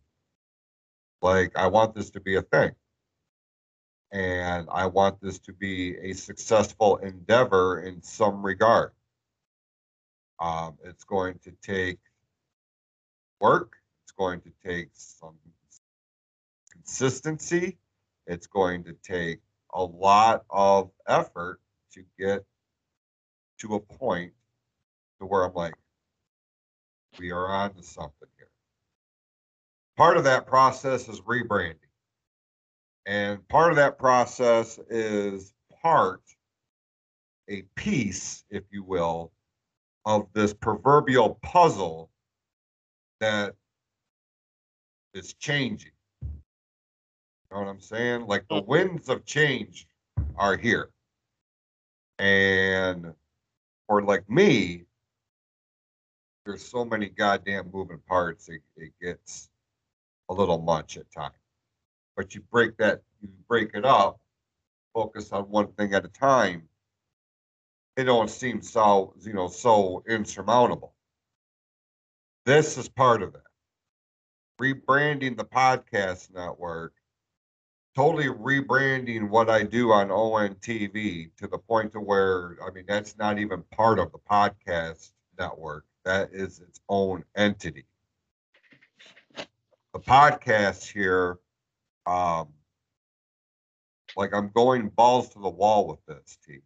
[1.21, 2.71] Like, I want this to be a thing.
[4.11, 8.91] And I want this to be a successful endeavor in some regard.
[10.39, 11.97] Um, it's going to take
[13.39, 15.35] work, it's going to take some
[16.71, 17.77] consistency,
[18.27, 19.39] it's going to take
[19.73, 21.59] a lot of effort
[21.93, 22.43] to get
[23.59, 24.33] to a point
[25.19, 25.75] to where I'm like,
[27.19, 28.27] we are on to something.
[29.97, 31.75] Part of that process is rebranding.
[33.05, 36.21] And part of that process is part
[37.49, 39.31] a piece, if you will,
[40.05, 42.09] of this proverbial puzzle
[43.19, 43.55] that
[45.13, 45.91] is changing.
[46.21, 46.29] You
[47.51, 48.25] know what I'm saying?
[48.27, 49.87] Like the winds of change
[50.35, 50.89] are here.
[52.19, 53.13] And
[53.87, 54.85] for like me,
[56.45, 59.49] there's so many goddamn moving parts, it, it gets
[60.29, 61.33] a little much at times.
[62.15, 64.19] But you break that, you break it up,
[64.93, 66.67] focus on one thing at a time.
[67.97, 70.93] It don't seem so, you know, so insurmountable.
[72.45, 73.41] This is part of that.
[74.61, 76.93] Rebranding the podcast network
[77.95, 83.17] totally rebranding what I do on ONTV to the point to where I mean that's
[83.17, 85.85] not even part of the podcast network.
[86.03, 87.85] That is its own entity.
[89.95, 91.39] The podcast here,
[92.05, 92.49] um,
[94.17, 96.59] like I'm going balls to the wall with this, T.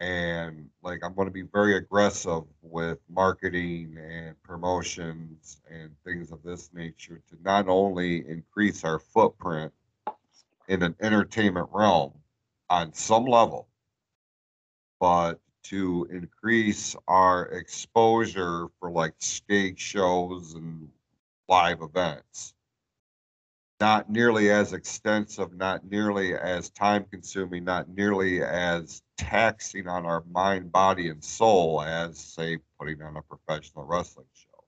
[0.00, 6.42] And like I'm going to be very aggressive with marketing and promotions and things of
[6.42, 9.72] this nature to not only increase our footprint
[10.66, 12.14] in an entertainment realm
[12.68, 13.68] on some level,
[14.98, 20.88] but to increase our exposure for like stage shows and
[21.52, 22.54] live events.
[23.78, 30.24] Not nearly as extensive, not nearly as time consuming, not nearly as taxing on our
[30.30, 34.64] mind, body, and soul as, say, putting on a professional wrestling show.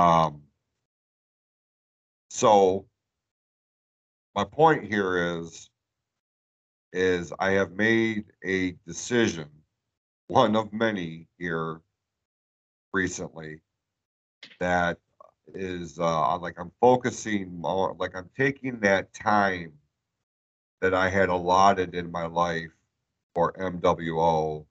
[0.00, 0.42] Um,
[2.30, 2.86] so
[4.36, 5.68] my point here is
[6.92, 9.48] is I have made a decision,
[10.28, 11.80] one of many here
[12.92, 13.62] recently,
[14.60, 14.98] that
[15.54, 19.72] is uh like I'm focusing more like I'm taking that time
[20.80, 22.70] that I had allotted in my life
[23.34, 24.64] for MWO,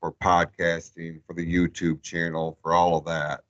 [0.00, 3.42] for podcasting, for the YouTube channel, for all of that.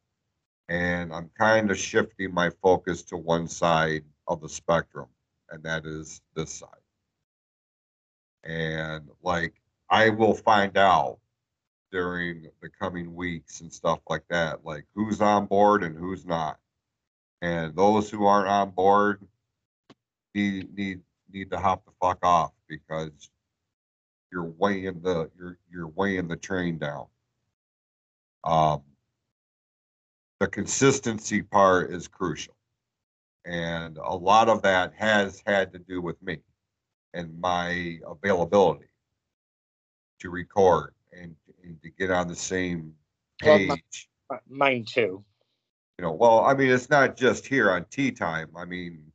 [0.68, 5.08] And I'm kind of shifting my focus to one side of the spectrum,
[5.50, 6.68] and that is this side.
[8.44, 9.54] And like
[9.90, 11.18] I will find out
[11.90, 16.58] during the coming weeks and stuff like that, like who's on board and who's not.
[17.42, 19.26] And those who aren't on board
[20.34, 21.00] need need
[21.32, 23.30] need to hop the fuck off because
[24.32, 27.06] you're weighing the you're you're weighing the train down.
[28.44, 28.82] Um,
[30.38, 32.54] the consistency part is crucial,
[33.44, 36.38] and a lot of that has had to do with me
[37.12, 38.86] and my availability
[40.20, 40.94] to record
[41.70, 42.94] and, to get on the same
[43.44, 43.68] Well, page.
[43.68, 45.24] my- Uh, Mine too.
[45.98, 48.48] You know, well, I mean, it's not just here on tea time.
[48.56, 49.12] I mean,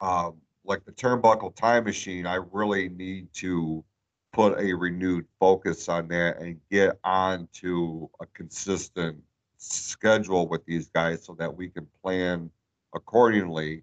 [0.00, 3.84] um, like the turnbuckle time machine, I really need to
[4.32, 9.20] put a renewed focus on that and get on to a consistent
[9.56, 12.50] schedule with these guys so that we can plan
[12.94, 13.82] accordingly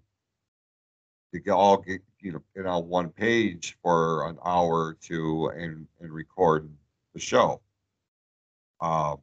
[1.32, 5.48] to get all get you know get on one page for an hour or two
[5.48, 6.70] and and record
[7.12, 7.60] the show.
[8.80, 9.18] Um,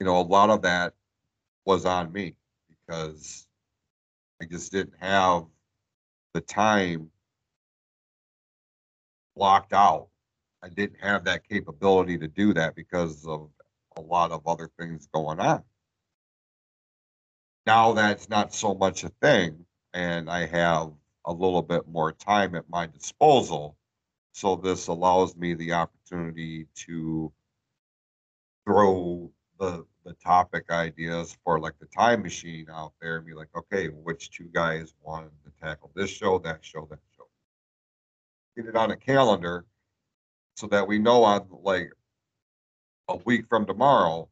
[0.00, 0.94] you know, a lot of that
[1.64, 2.34] was on me
[2.68, 3.46] because
[4.40, 5.44] I just didn't have
[6.34, 7.10] the time
[9.36, 10.08] blocked out.
[10.62, 13.50] I didn't have that capability to do that because of
[13.96, 15.62] a lot of other things going on.
[17.66, 20.92] Now that's not so much a thing, and I have
[21.26, 23.76] a little bit more time at my disposal.
[24.32, 27.32] So this allows me the opportunity to
[28.68, 33.48] throw the the topic ideas for like the time machine out there and be like,
[33.56, 37.24] okay, which two guys wanted to tackle this show, that show, that show.
[38.56, 39.64] Get it on a calendar
[40.56, 41.90] so that we know on like
[43.08, 44.28] a week from tomorrow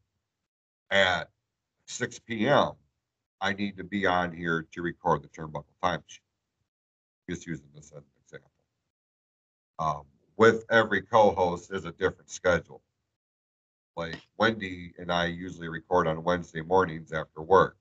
[0.91, 1.31] at
[1.87, 2.73] 6 p.m.
[3.41, 6.23] I need to be on here to record the turnbuckle time machine.
[7.29, 8.51] Just using this as an example.
[9.79, 10.03] Um,
[10.37, 12.83] with every co-host is a different schedule
[13.97, 17.77] like Wendy and I usually record on Wednesday mornings after work.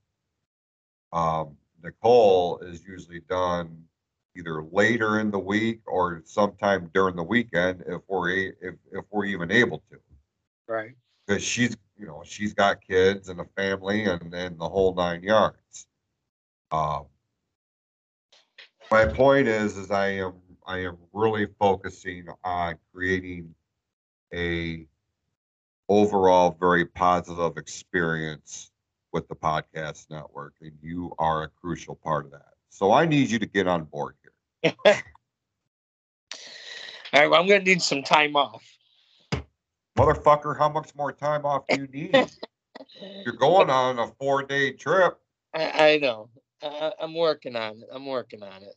[1.12, 3.84] Um, Nicole is usually done
[4.38, 9.06] either later in the week or sometime during the weekend if we're a, if if
[9.12, 10.00] we're even able to,
[10.68, 10.96] Right.
[11.26, 15.22] because she's you know she's got kids and a family and then the whole nine
[15.24, 15.88] yards.
[16.72, 17.06] Um,
[18.92, 20.34] my point is is I am
[20.66, 23.54] I am really focusing on creating
[24.34, 24.88] a
[25.90, 28.72] overall very positive experience
[29.12, 32.54] with the podcast network, and you are a crucial part of that.
[32.70, 34.74] So I need you to get on board here.
[34.86, 34.94] All
[37.22, 37.30] right.
[37.30, 38.64] Well, I'm gonna need some time off.
[39.98, 42.14] Motherfucker, how much more time off do you need?
[43.26, 45.18] You're going on a four day trip.
[45.54, 46.30] I, I know.
[46.62, 47.88] I, I'm working on it.
[47.94, 48.76] I'm working on it.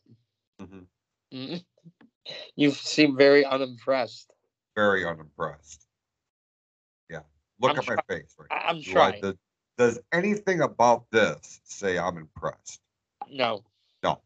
[0.61, 0.85] Mhm.
[1.33, 1.63] Mhm.
[2.55, 4.31] You seem very unimpressed.
[4.75, 5.87] Very unimpressed.
[7.59, 8.81] Look I'm at my face right I, I'm.
[8.81, 9.21] Do I- trying.
[9.21, 9.35] does,
[9.77, 12.81] does anything about this say I'm impressed?
[13.31, 13.63] No.
[14.03, 14.21] No.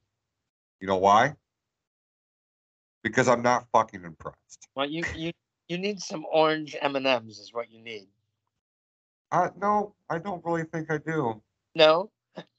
[0.80, 1.34] You know why?
[3.04, 4.68] Because I'm not fucking impressed.
[4.76, 5.32] Well, you you
[5.68, 8.08] you need some orange M and M's is what you need.
[9.32, 11.42] Uh, no, I don't really think I do.
[11.76, 12.12] No.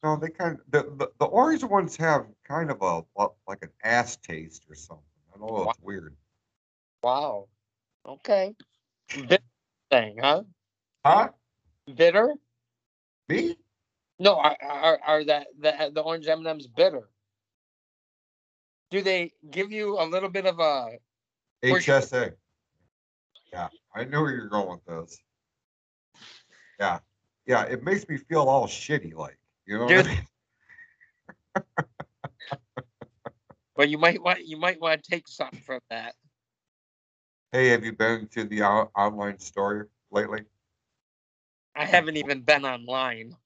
[0.03, 3.03] No, they kind of the, the, the orange ones have kind of a
[3.49, 5.05] like an ass taste or something.
[5.35, 5.71] I don't know.
[5.71, 6.15] It's weird.
[7.03, 7.49] Wow.
[8.07, 8.55] Okay.
[9.29, 9.43] Bitter
[9.91, 10.43] thing, huh?
[11.05, 11.29] Huh?
[11.95, 12.35] Bitter?
[13.29, 13.57] Me?
[14.19, 14.37] No.
[14.37, 17.09] Are are, are that the the orange M and M's bitter?
[18.91, 20.99] Do they give you a little bit of a?
[21.63, 22.33] HSA.
[23.53, 25.19] Yeah, I knew where you're going with this.
[26.79, 26.99] Yeah,
[27.47, 27.65] yeah.
[27.65, 29.85] It makes me feel all shitty, like you know.
[29.85, 30.27] What I mean?
[33.77, 36.15] But you might want you might want to take something from that.
[37.51, 40.45] Hey, have you been to the online store lately?
[41.77, 43.37] I haven't even been online.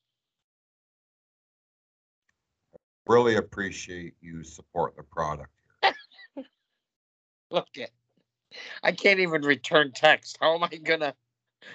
[3.06, 5.50] Really appreciate you support the product.
[7.50, 7.90] Look it.
[8.82, 10.36] I can't even return text.
[10.40, 11.14] How am I gonna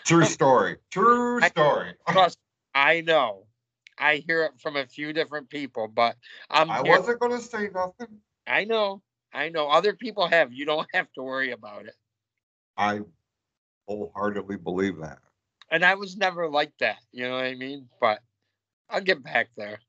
[0.05, 0.77] True story.
[0.91, 1.93] True I- story.
[2.09, 2.37] trust?
[2.75, 3.45] I know.
[3.97, 6.15] I hear it from a few different people, but
[6.49, 8.19] I'm I here- wasn't gonna say nothing.
[8.45, 9.01] I know.
[9.33, 9.69] I know.
[9.69, 10.53] Other people have.
[10.53, 11.95] You don't have to worry about it.
[12.77, 13.01] I
[13.87, 15.19] wholeheartedly believe that.
[15.73, 16.97] And I was never like that.
[17.11, 17.89] You know what I mean?
[17.99, 18.19] But
[18.91, 19.79] I'll get back there.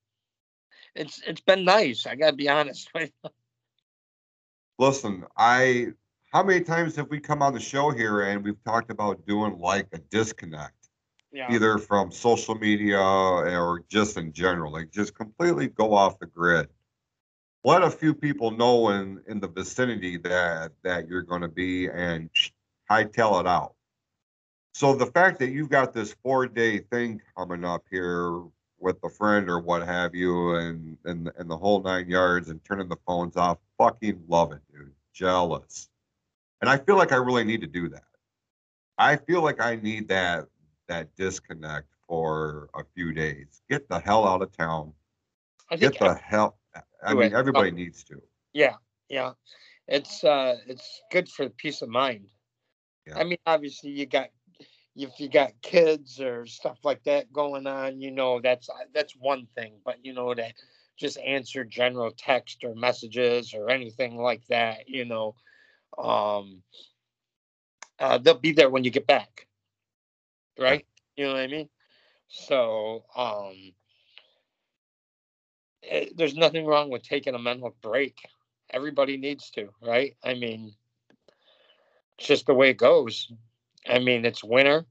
[0.95, 2.07] It's it's been nice.
[2.07, 2.91] I gotta be honest.
[4.79, 5.89] Listen, I
[6.33, 9.59] how many times have we come on the show here and we've talked about doing
[9.59, 10.89] like a disconnect,
[11.33, 11.53] yeah.
[11.53, 16.67] either from social media or just in general, like just completely go off the grid.
[17.63, 21.91] Let a few people know in in the vicinity that that you're going to be
[21.91, 22.31] and
[22.91, 23.75] hightail it out.
[24.75, 28.43] So the fact that you've got this four day thing coming up here
[28.81, 32.63] with a friend or what have you, and and and the whole nine yards, and
[32.65, 34.93] turning the phones off, fucking love it, dude.
[35.13, 35.89] Jealous,
[36.61, 38.03] and I feel like I really need to do that.
[38.99, 40.47] I feel like I need that
[40.89, 43.63] that disconnect for a few days.
[43.71, 44.93] Get the hell out of town.
[45.71, 46.59] I Get the hell.
[47.07, 47.33] I mean, it.
[47.33, 48.21] everybody needs to.
[48.53, 48.75] Yeah,
[49.09, 49.33] yeah.
[49.87, 52.27] It's uh it's good for peace of mind.
[53.07, 53.19] Yeah.
[53.19, 54.31] I mean, obviously you got
[54.97, 59.15] if you got kids or stuff like that going on, you know, that's uh, that's
[59.17, 60.53] one thing, but you know to
[60.97, 65.35] just answer general text or messages or anything like that, you know,
[65.99, 66.63] um
[68.01, 69.47] uh, they'll be there when you get back.
[70.59, 70.87] Right?
[71.17, 71.69] You know what I mean?
[72.29, 73.73] So, um
[75.85, 78.17] eh, there's nothing wrong with taking a mental break
[78.71, 80.17] everybody needs to, right?
[80.25, 80.75] I mean,
[82.19, 83.31] it's just the way it goes.
[83.87, 84.87] I mean, it's winter.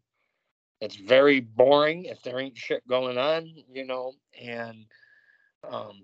[0.82, 4.86] It's very boring if there ain't shit going on, you know, and
[5.70, 6.04] um,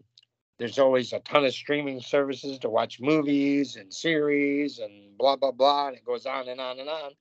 [0.57, 5.51] there's always a ton of streaming services to watch movies and series and blah blah
[5.51, 7.11] blah, and it goes on and on and on.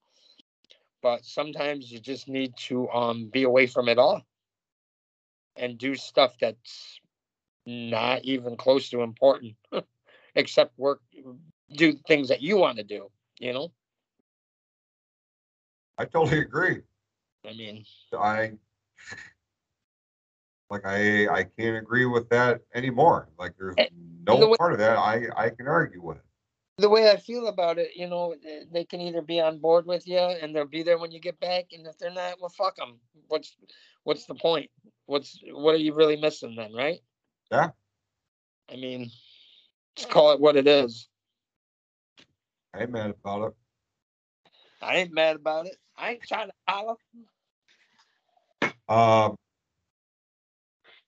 [1.03, 4.23] But sometimes you just need to um, be away from it all
[5.57, 7.01] and do stuff that's
[7.67, 9.55] not even close to important
[10.35, 11.01] except work
[11.77, 13.71] do things that you want to do you know
[15.99, 16.83] I totally agree.
[17.45, 18.53] i mean I
[20.71, 23.29] like I I can't agree with that anymore.
[23.39, 23.89] Like there's Eh,
[24.25, 26.19] the no way- part of that I I can argue with.
[26.79, 28.37] the way i feel about it you know
[28.73, 31.39] they can either be on board with you and they'll be there when you get
[31.41, 33.57] back and if they're not well fuck them what's
[34.05, 34.71] what's the point
[35.07, 37.01] what's what are you really missing then right
[37.51, 37.71] Yeah.
[38.71, 39.11] i mean
[39.97, 41.09] just call it what it is
[42.75, 43.55] I ain't mad about it.
[44.81, 46.95] i ain't mad about it i ain't trying to holler
[48.89, 49.37] Um,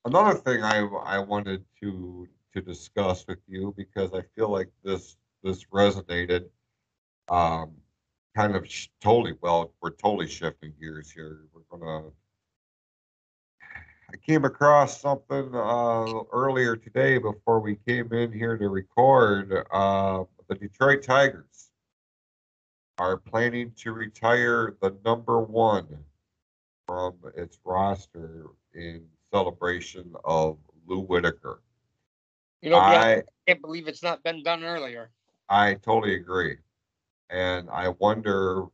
[0.04, 5.16] another thing I I wanted to to discuss with you because I feel like this
[5.42, 6.46] this resonated.
[7.28, 7.72] Um,
[8.36, 9.72] kind of sh- totally well.
[9.80, 11.46] We're totally shifting gears here.
[11.52, 12.08] We're gonna.
[14.12, 19.64] I came across something uh, earlier today before we came in here to record.
[19.72, 21.69] Uh, the Detroit Tigers
[23.00, 25.86] are planning to retire the number one
[26.86, 31.62] from its roster in celebration of Lou Whitaker.
[32.60, 35.10] you know I i can't believe it's not been done earlier.
[35.48, 36.58] I totally agree,
[37.30, 38.66] and I wonder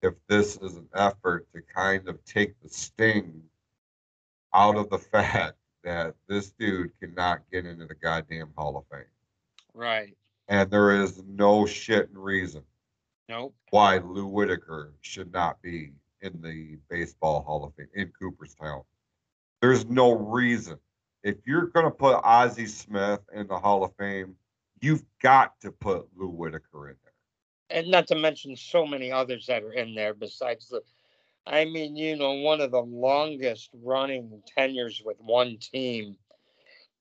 [0.00, 3.42] if this is an effort to kind of take the sting
[4.54, 9.04] out of the fact that this dude cannot get into the goddamn Hall of Fame,
[9.74, 10.16] right.
[10.48, 12.62] And there is no shit and reason
[13.28, 18.82] nope why Lou Whitaker should not be in the Baseball Hall of Fame in Cooperstown.
[19.60, 20.78] There's no reason.
[21.22, 24.36] If you're going to put Ozzie Smith in the Hall of Fame,
[24.80, 27.78] you've got to put Lou Whitaker in there.
[27.78, 30.82] and not to mention so many others that are in there besides the
[31.46, 36.16] I mean, you know, one of the longest running tenures with one team,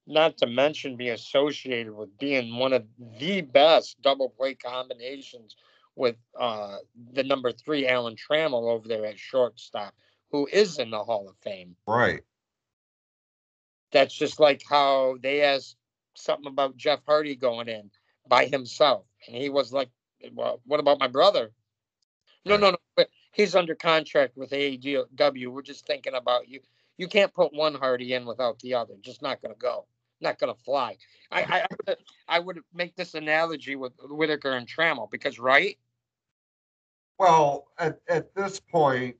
[0.05, 2.83] not to mention be associated with being one of
[3.19, 5.55] the best double play combinations
[5.95, 6.77] with uh,
[7.13, 9.93] the number three Alan Trammell over there at shortstop,
[10.31, 11.75] who is in the Hall of Fame.
[11.87, 12.21] Right.
[13.91, 15.77] That's just like how they asked
[16.15, 17.91] something about Jeff Hardy going in
[18.27, 19.89] by himself, and he was like,
[20.33, 21.51] "Well, what about my brother?"
[22.45, 22.77] No, no, no.
[22.95, 25.47] But he's under contract with AEW.
[25.47, 26.61] We're just thinking about you.
[26.97, 28.95] You can't put one Hardy in without the other.
[29.01, 29.85] Just not going to go.
[30.23, 30.97] Not going to fly.
[31.31, 31.95] I, I,
[32.27, 35.77] I would- make this analogy with Whitaker and Trammell because, right?
[37.19, 39.17] Well, at, at this point,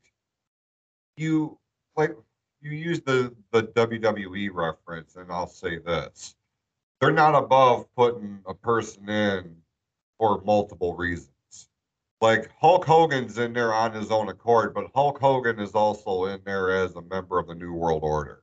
[1.17, 1.59] you
[1.95, 2.15] like
[2.61, 6.35] you use the the WWE reference, and I'll say this:
[6.99, 9.55] they're not above putting a person in
[10.17, 11.29] for multiple reasons.
[12.21, 16.39] Like Hulk Hogan's in there on his own accord, but Hulk Hogan is also in
[16.45, 18.41] there as a member of the New World Order.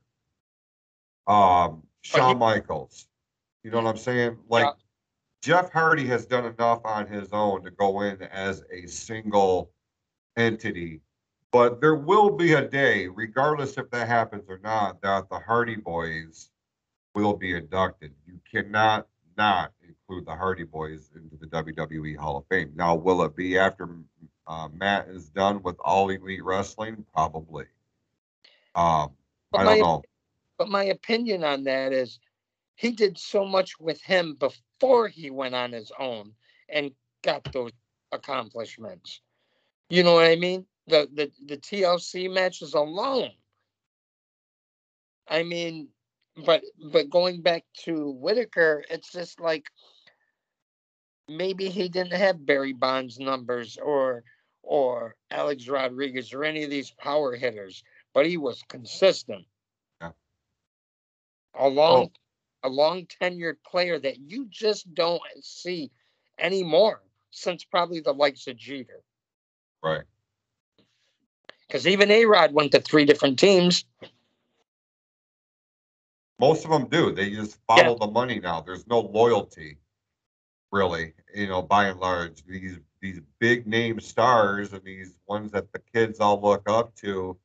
[1.27, 3.07] Um, Shawn Michaels,
[3.63, 4.39] you know what I'm saying?
[4.49, 4.73] Like Yeah.
[5.43, 9.71] Jeff Hardy has done enough on his own to go in as a single
[10.37, 11.01] entity
[11.53, 15.75] But there will be a day, regardless if that happens or not, that the Hardy
[15.77, 16.51] Boys
[17.15, 18.15] will be inducted.
[18.25, 22.73] You cannot not include the Hardy Boys into the WWE Hall of Fame.
[22.77, 23.89] Now, will it be after
[24.47, 27.05] uh, Matt is done with All Elite Wrestling?
[27.13, 27.65] Probably.
[28.77, 29.11] Um,
[29.53, 30.03] I don't know.
[30.61, 32.19] But my opinion on that is
[32.75, 36.35] he did so much with him before he went on his own
[36.69, 36.91] and
[37.23, 37.73] got those
[38.13, 39.23] accomplishments.
[39.89, 40.67] You know what I mean?
[40.87, 43.31] The the, the TLC matches alone.
[45.27, 45.89] I mean,
[46.45, 49.65] but but going back to Whitaker, it's just like
[51.27, 54.25] maybe he didn't have Barry Bonds numbers or
[54.63, 57.83] or Alex Rodriguez or any of these power hitters,
[58.13, 59.47] but he was consistent.
[61.55, 61.67] Yeah.
[61.67, 62.11] A long,
[62.65, 62.69] oh.
[62.69, 65.91] a long tenured player that you just don't see
[66.39, 69.03] anymore since probably the likes of Jeter.
[69.83, 70.05] Right.
[71.67, 73.85] Because even A Rod went to three different teams.
[76.41, 77.13] Most of them do.
[77.13, 78.61] They just follow the money now.
[78.63, 79.79] There's no loyalty,
[80.73, 81.13] really.
[81.35, 85.81] You know, by and large, these these big name stars and these ones that the
[85.95, 87.37] kids all look up to.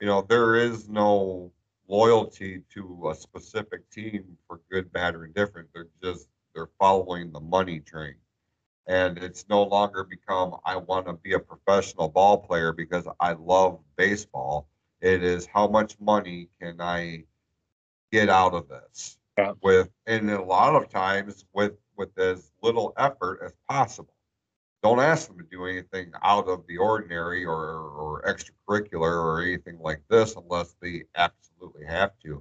[0.00, 1.50] You know, there is no
[1.88, 5.68] loyalty to a specific team for good, bad, or indifferent.
[5.74, 8.16] They're just they're following the money train,
[8.86, 13.32] and it's no longer become I want to be a professional ball player because I
[13.34, 14.68] love baseball.
[15.00, 17.24] It is how much money can I
[18.12, 19.54] get out of this Yeah.
[19.62, 24.15] with and a lot of times with with as little effort as possible
[24.86, 29.78] don't ask them to do anything out of the ordinary or or extracurricular or anything
[29.80, 32.40] like this unless they absolutely have to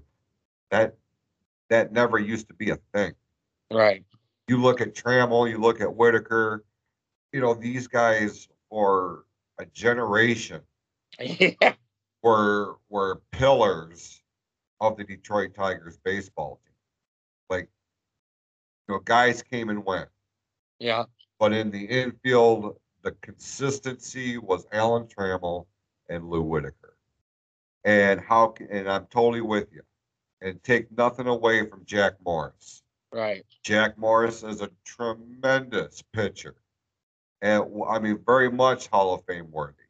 [0.69, 0.95] that
[1.69, 3.13] that never used to be a thing
[3.71, 4.05] Right.
[4.47, 6.63] you look at Trammell, you look at Whitaker,
[7.31, 9.25] you know, these guys for
[9.57, 10.61] a generation
[11.19, 11.73] Yeah.
[12.21, 14.21] were were pillars
[14.81, 16.73] of the Detroit Tigers baseball team.
[17.49, 17.69] Like,
[18.87, 20.09] you know, guys came and went,
[20.79, 21.05] Yeah.
[21.39, 25.67] But in the infield, the consistency was Alan Trammell
[26.09, 26.95] and Lou Whitaker.
[27.83, 28.55] And how?
[28.69, 29.81] And I'm totally with you.
[30.41, 32.83] And take nothing away from Jack Morris.
[33.11, 33.45] Right.
[33.63, 36.55] Jack Morris is a tremendous pitcher,
[37.41, 39.83] and I mean very much Hall of Fame worthy.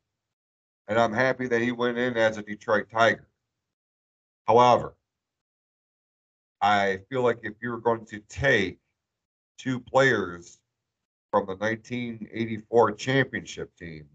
[0.87, 3.27] And I'm happy that he went in as a Detroit Tiger.
[4.47, 4.95] However,
[6.61, 8.77] I feel like if you're going to take
[9.57, 10.59] two players
[11.36, 14.05] from the 1984 championship team,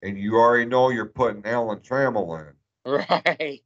[0.00, 2.54] and you already know you're putting Alan Trammell in,
[2.92, 3.64] Right.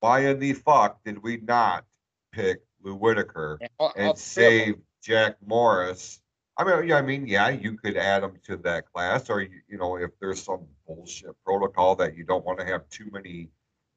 [0.00, 1.84] why in the fuck did we not
[2.32, 6.20] pick Lou Whitaker And, I'll- I'll save Jack Morris.
[6.58, 9.60] I mean, yeah, I mean, yeah, you could add him to that class, or you,
[9.68, 13.50] you know, if there's some bullshit protocol that you don't want to have too many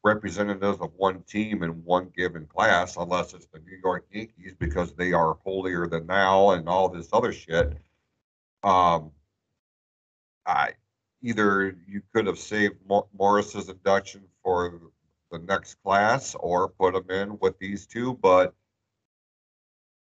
[0.06, 4.94] representatives of one team in one given class, unless it's the New York Yankees because
[4.94, 7.76] they are holier than thou and all this other shit.
[8.64, 9.12] Um,
[10.46, 10.74] I
[11.24, 14.80] either you could have saved Mo- Morris's induction for
[15.32, 18.54] the next class or put him in with these two, but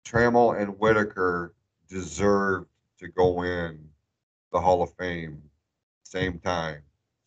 [0.03, 1.53] Trammell and Whitaker
[1.87, 2.65] deserve
[2.97, 3.89] to go in
[4.51, 5.43] the Hall of Fame
[6.03, 6.81] same time,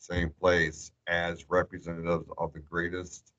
[0.06, 3.32] same place as representatives of the greatest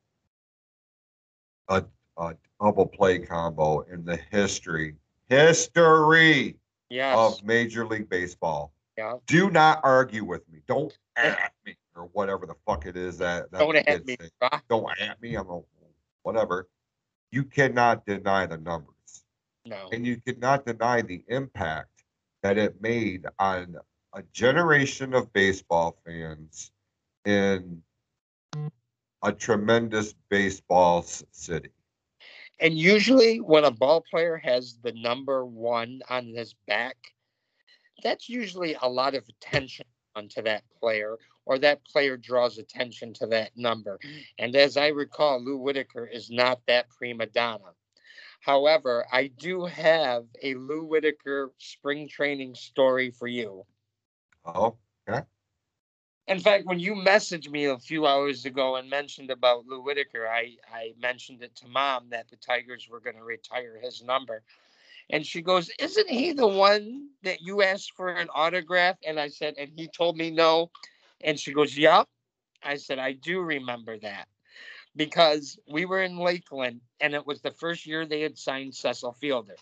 [1.69, 1.81] uh,
[2.17, 4.95] uh, double play combo in the history
[5.29, 6.55] history
[6.89, 7.17] Yes.
[7.17, 8.71] of Major League Baseball.
[8.97, 9.15] yeah.
[9.25, 10.59] Do not argue with me.
[10.67, 14.15] Don't at me or whatever the fuck it is that, that Don't at me.
[14.69, 15.35] don't at me.
[15.35, 15.59] I'm a
[16.23, 16.69] whatever.
[17.31, 19.25] You cannot deny the numbers,
[19.65, 19.89] No.
[19.91, 22.03] and you cannot deny the impact
[22.41, 23.75] that it made on
[24.17, 26.71] a generation of baseball fans
[27.25, 27.83] in
[29.21, 31.69] a tremendous baseball city.
[32.59, 36.97] And usually, when a ball player has the number one on his back,
[38.01, 43.27] that's usually a lot of attention onto that player, or that player draws attention to
[43.27, 43.99] that number.
[44.39, 47.73] And as I recall, Lou Whitaker is not that prima donna.
[48.41, 53.63] However, I do have a Lou Whitaker spring training story for you.
[54.47, 54.77] Oh,
[55.07, 55.23] yeah.
[56.27, 60.27] In fact, when you messaged me a few hours ago and mentioned about Lou Whitaker,
[60.27, 64.43] I, I mentioned it to mom that the Tigers were going to retire his number.
[65.09, 68.97] And she goes, Isn't he the one that you asked for an autograph?
[69.05, 70.71] And I said, And he told me no.
[71.21, 72.09] And she goes, Yup.
[72.63, 74.27] I said, I do remember that
[74.95, 79.13] because we were in Lakeland and it was the first year they had signed Cecil
[79.13, 79.55] Fielder.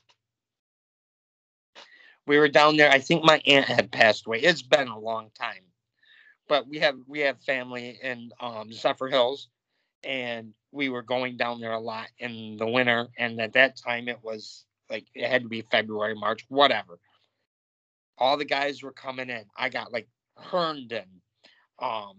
[2.28, 2.92] We were down there.
[2.92, 4.40] I think my aunt had passed away.
[4.40, 5.62] It's been a long time
[6.48, 9.48] but we have we have family in um, Zephyrhills,
[10.04, 13.08] and we were going down there a lot in the winter.
[13.18, 17.00] And at that time, it was like it had to be February, March, whatever.
[18.18, 19.46] All the guys were coming in.
[19.58, 20.08] I got like
[20.38, 21.22] Herndon,
[21.80, 22.16] um,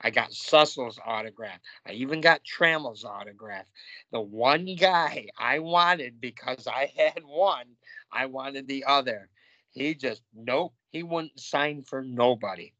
[0.00, 1.60] I got Sussel's autograph.
[1.86, 3.66] I even got Trammell's autograph.
[4.12, 7.66] The one guy I wanted because I had one,
[8.12, 9.28] I wanted the other.
[9.72, 12.72] He just nope, he wouldn't sign for nobody.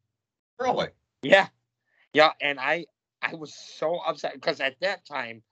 [0.59, 0.89] Really?
[1.23, 1.47] Yeah.
[2.13, 2.31] Yeah.
[2.41, 2.85] And I
[3.21, 5.43] I was so upset because at that time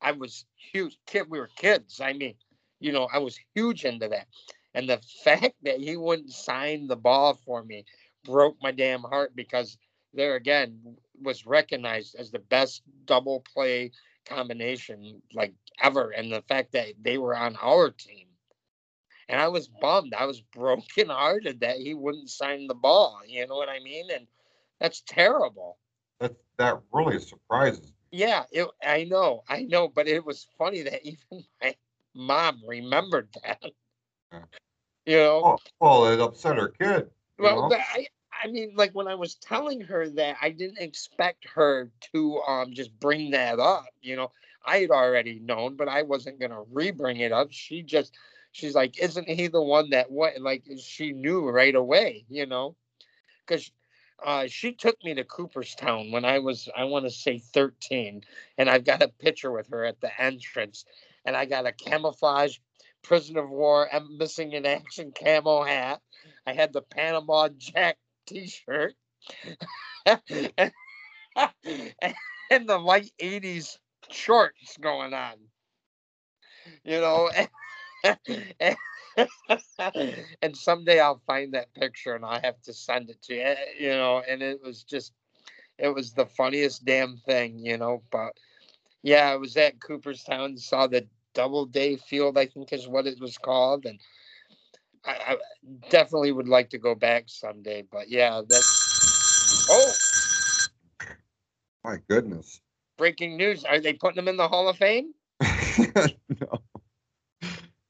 [0.00, 1.28] I was huge kid.
[1.28, 2.00] We were kids.
[2.00, 2.34] I mean,
[2.80, 4.26] you know, I was huge into that.
[4.74, 7.84] And the fact that he wouldn't sign the ball for me
[8.24, 9.78] broke my damn heart because
[10.14, 13.90] there again was recognized as the best double play
[14.26, 16.10] combination like ever.
[16.10, 18.27] And the fact that they were on our team.
[19.28, 20.14] And I was bummed.
[20.14, 23.20] I was broken hearted that he wouldn't sign the ball.
[23.26, 24.10] You know what I mean?
[24.10, 24.26] And
[24.80, 25.78] that's terrible.
[26.20, 27.92] That that really surprises me.
[28.10, 31.74] Yeah, it, I know, I know, but it was funny that even my
[32.14, 33.62] mom remembered that.
[34.32, 34.44] Yeah.
[35.06, 37.10] You know, Oh, well, it upset her kid.
[37.38, 38.06] well, I,
[38.42, 42.72] I mean, like when I was telling her that, I didn't expect her to um
[42.72, 43.86] just bring that up.
[44.00, 44.32] You know,
[44.64, 47.48] I had already known, but I wasn't gonna re-bring it up.
[47.50, 48.14] She just,
[48.52, 52.24] she's like, "Isn't he the one that what?" Like she knew right away.
[52.28, 52.76] You know,
[53.46, 53.70] because
[54.24, 58.22] uh, she took me to Cooperstown when I was, I want to say 13,
[58.58, 60.84] and I've got a picture with her at the entrance,
[61.24, 62.58] and I got a camouflage
[63.02, 66.00] prison of war, I'm missing in action camo hat.
[66.46, 67.96] I had the Panama Jack
[68.26, 68.94] T-shirt,
[70.04, 70.20] and,
[72.50, 73.78] and the light 80s
[74.10, 75.36] shorts going on.
[76.84, 77.30] You know,
[80.42, 83.54] and, someday I'll find that picture and I have to send it to you.
[83.78, 85.12] You know, and it was just,
[85.78, 88.02] it was the funniest damn thing, you know.
[88.10, 88.36] But
[89.02, 93.38] yeah, I was at Cooperstown, saw the Doubleday Field, I think is what it was
[93.38, 93.98] called, and
[95.04, 95.36] I, I
[95.90, 97.84] definitely would like to go back someday.
[97.90, 99.92] But yeah, that's oh,
[101.84, 102.60] My goodness.
[102.96, 105.14] breaking news: Are they putting them in the Hall of Fame?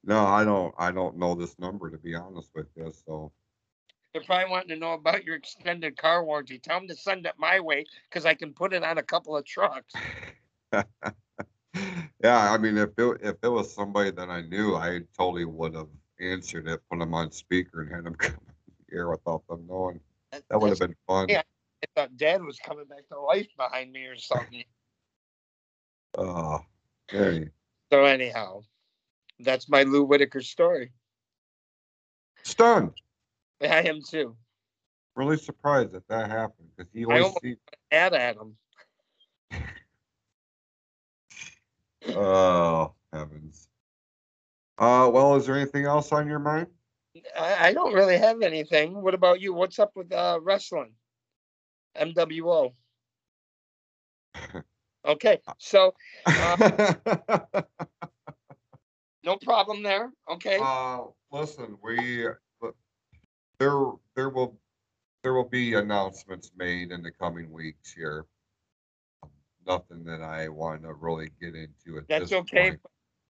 [0.09, 0.27] no.
[0.27, 2.93] I don't I don't know this number to be honest with you.
[3.07, 3.31] So
[4.13, 6.59] They're probably wanting to know about your extended car warranty.
[6.59, 9.37] Tell them to send it my way because I can put it on a couple
[9.37, 9.95] of trucks.
[10.73, 10.83] yeah,
[12.53, 15.89] I mean if it if it was somebody that I knew, I totally would have
[16.21, 18.41] answered it, put them on speaker and had them come
[18.91, 20.01] here without them knowing.
[20.33, 21.27] That would have been fun.
[21.29, 21.43] Yeah.
[21.83, 24.65] I thought Dad was coming back to life behind me or something.
[26.17, 26.59] Uh,
[27.11, 27.49] hey,
[27.93, 28.61] so anyhow,
[29.41, 30.93] that's my Lou Whitaker story.
[32.43, 32.93] stunned.
[33.61, 34.37] I am too.
[35.17, 37.45] Really surprised that that happened because he I always almost-
[37.91, 38.57] Add at him.
[42.09, 43.69] Oh heavens.
[44.79, 46.69] Uh, well, is there anything else on your mind?
[47.39, 49.03] I, I don't really have anything.
[49.03, 49.53] What about you?
[49.53, 50.93] What's up with uh, wrestling?
[51.97, 52.73] MWO.
[55.05, 55.95] Okay, so
[56.27, 56.57] Uh,
[59.29, 60.11] no problem there.
[60.31, 60.59] Okay.
[60.59, 61.01] uh,
[61.31, 62.27] listen, we
[63.61, 63.85] there
[64.17, 64.59] there will
[65.23, 68.25] there will be announcements made in the coming weeks here.
[69.67, 72.71] Nothing that I want to really get into at That's this okay.
[72.71, 72.81] point.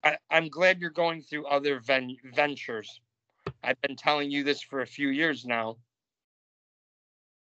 [0.02, 3.00] I, I'm glad you're going through other ven- ventures.
[3.62, 5.76] I've been telling you this for a few years now.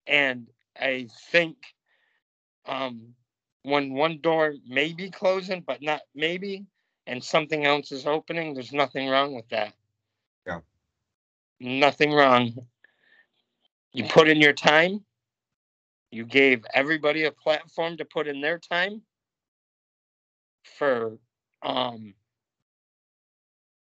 [0.08, 0.48] And
[0.78, 1.56] I think
[2.66, 3.14] um,
[3.62, 6.66] when one door may be closing, but not maybe,
[7.10, 9.74] and something else is opening, there's nothing wrong with that.
[10.46, 10.60] Yeah.
[11.58, 12.54] Nothing wrong.
[13.92, 15.04] You put in your time.
[16.12, 19.02] You gave everybody a platform to put in their time
[20.78, 21.18] for
[21.62, 22.14] um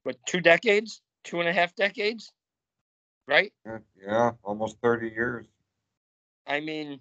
[0.03, 2.31] what two decades two and a half decades
[3.27, 5.45] right Yeah, yeah, almost thirty years.
[6.47, 6.99] i mean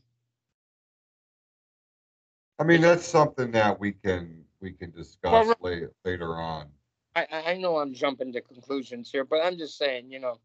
[2.58, 6.66] I mean, that's something that we can we can discuss right- later later on.
[7.14, 10.38] I, I know i'm jumping to conclusions here but i'm just saying you know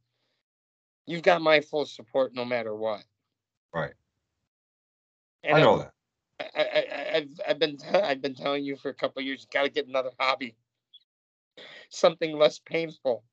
[1.08, 3.04] you've got my full support no matter what
[3.74, 3.94] Right.
[5.44, 5.94] and I know that.
[6.40, 9.48] I, I, I, I've, I've been I've been telling you for a couple of years.
[9.52, 10.56] Got to get another hobby,
[11.90, 13.24] something less painful.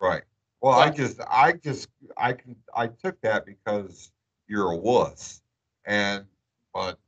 [0.00, 0.22] Right.
[0.60, 1.88] Well, I just, I just,
[2.18, 4.10] I can, I took that because
[4.46, 5.40] you're a wuss,
[5.86, 6.26] and
[6.74, 6.98] but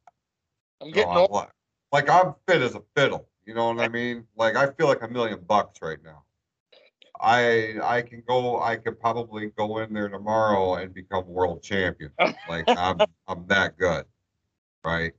[0.80, 1.46] I'm know, getting I'm old.
[1.92, 3.28] Like, I'm fit as a fiddle.
[3.48, 4.26] You know what I mean?
[4.36, 6.24] Like I feel like a million bucks right now.
[7.18, 8.60] I I can go.
[8.60, 12.12] I could probably go in there tomorrow and become world champion.
[12.46, 14.04] Like I'm I'm that good,
[14.84, 15.12] right?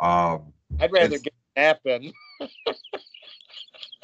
[0.00, 1.80] Um, I'd rather get nap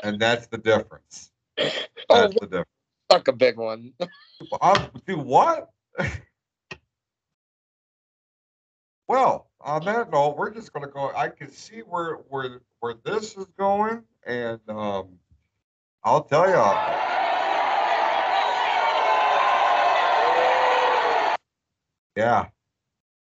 [0.02, 1.30] and that's the difference.
[2.10, 2.70] Oh, That's the difference.
[3.10, 3.92] fuck a big one.
[4.62, 5.68] I'm, do what?
[9.08, 11.12] well, on that note, we're just gonna go.
[11.14, 15.18] I can see where where where this is going, and um,
[16.04, 16.54] I'll tell you.
[22.16, 22.48] Yeah,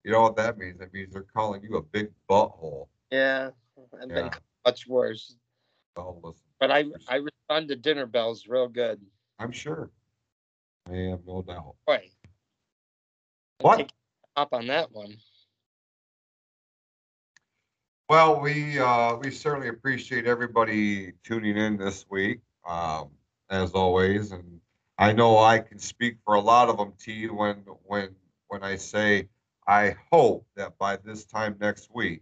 [0.04, 0.78] you know what that means?
[0.78, 2.88] That means they're calling you a big butthole.
[3.10, 3.50] Yeah,
[3.92, 4.30] been Yeah.
[4.64, 5.36] much worse.
[5.96, 9.00] Oh, listen, But I I respond to dinner bells real good.
[9.38, 9.90] I'm sure.
[10.86, 11.76] I have no doubt.
[11.86, 12.10] Boy.
[13.60, 13.92] I'll What?
[14.36, 15.16] Up on that one.
[18.08, 23.08] Well, we uh, we certainly appreciate everybody tuning in this week, um,
[23.48, 24.30] as always.
[24.30, 24.60] And
[24.98, 28.10] I know I can speak for a lot of them, T, when when
[28.48, 29.28] when I say
[29.66, 32.20] I hope that by this time next week,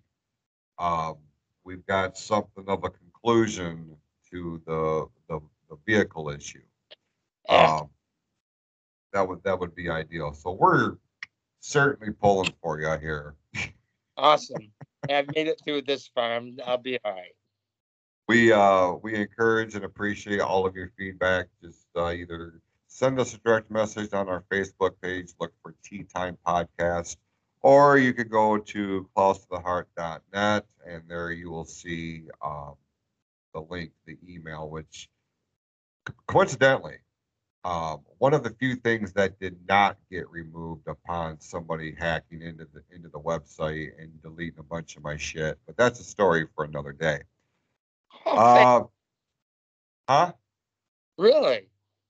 [0.78, 1.16] um,
[1.64, 3.96] we've got something of a conclusion
[4.30, 6.62] to the the, the vehicle issue.
[7.48, 7.90] Um,
[9.12, 10.32] that would that would be ideal.
[10.32, 10.96] So we're
[11.58, 13.34] certainly pulling for you here.
[14.16, 14.70] Awesome.
[15.10, 16.34] I've made it through this far.
[16.34, 17.34] I'm, I'll be all right.
[18.28, 23.34] we uh we encourage and appreciate all of your feedback just uh, either send us
[23.34, 27.16] a direct message on our facebook page look for tea time podcast
[27.62, 32.74] or you could go to closetotheheart.net and there you will see um,
[33.54, 35.08] the link the email which
[36.26, 36.96] coincidentally
[37.64, 42.66] um, one of the few things that did not get removed upon somebody hacking into
[42.72, 46.46] the into the website and deleting a bunch of my shit but that's a story
[46.54, 47.20] for another day
[48.26, 48.84] Oh, uh,
[50.08, 50.32] huh?
[51.18, 51.68] really?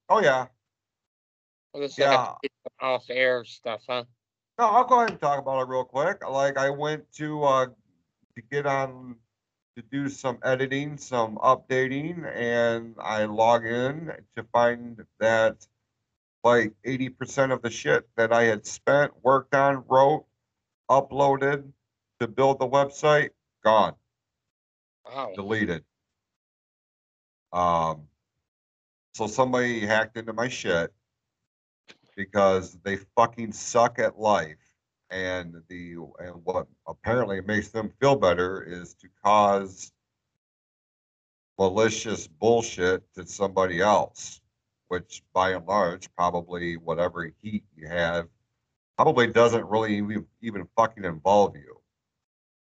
[0.08, 0.46] Oh yeah.
[1.72, 2.34] Well, Yeah.
[2.80, 4.04] off air stuff, huh?
[4.58, 6.28] No, I'll go ahead and talk about it real quick.
[6.28, 9.16] Like I went to uh to get on
[9.76, 15.66] to do some editing, some updating, and I log in to find that
[16.44, 20.26] like 80% of the shit that I had spent, worked on, wrote,
[20.90, 21.70] uploaded
[22.20, 23.30] to build the website,
[23.64, 23.94] gone.
[25.06, 25.32] Wow.
[25.34, 25.84] deleted.
[27.52, 28.02] Um,
[29.14, 30.92] so somebody hacked into my shit
[32.16, 34.56] because they fucking suck at life,
[35.12, 39.92] and the and what apparently makes them feel better is to cause
[41.58, 44.40] malicious bullshit to somebody else,
[44.88, 48.26] which by and large probably whatever heat you have
[48.96, 51.80] probably doesn't really even, even fucking involve you,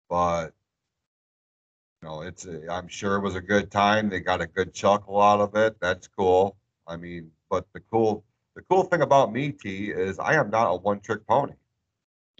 [0.09, 0.53] but
[2.03, 4.09] you know, it's a, I'm sure it was a good time.
[4.09, 5.76] They got a good chuckle out of it.
[5.80, 6.57] That's cool.
[6.86, 8.24] I mean, but the cool
[8.55, 11.55] the cool thing about me, T, is I am not a one trick pony.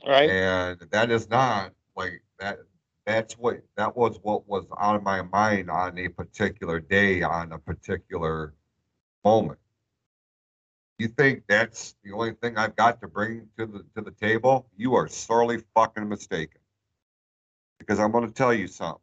[0.07, 0.30] Right?
[0.30, 2.59] And that is not like that
[3.07, 7.59] that's what that was what was on my mind on a particular day on a
[7.59, 8.55] particular
[9.24, 9.59] moment.
[10.99, 14.68] You think that's the only thing I've got to bring to the to the table?
[14.76, 16.61] You are sorely fucking mistaken.
[17.78, 19.01] Because I'm going to tell you something.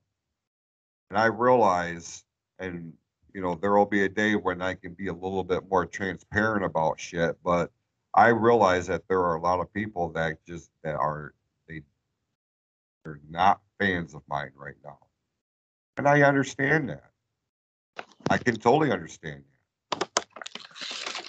[1.10, 2.26] And I realize,
[2.60, 2.94] and
[3.34, 5.86] you know, there will be a day when I can be a little bit more
[5.86, 7.72] transparent about shit, but
[8.16, 11.34] I realize that there are a lot of people that just that are
[11.68, 11.82] they
[13.04, 15.00] they're not fans of mine right now.
[15.98, 17.12] And I understand that.
[18.30, 19.44] I can totally understand
[19.92, 20.10] that.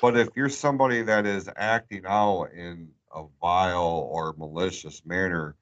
[0.00, 5.56] But if you're somebody that is acting out in a vile or malicious manner,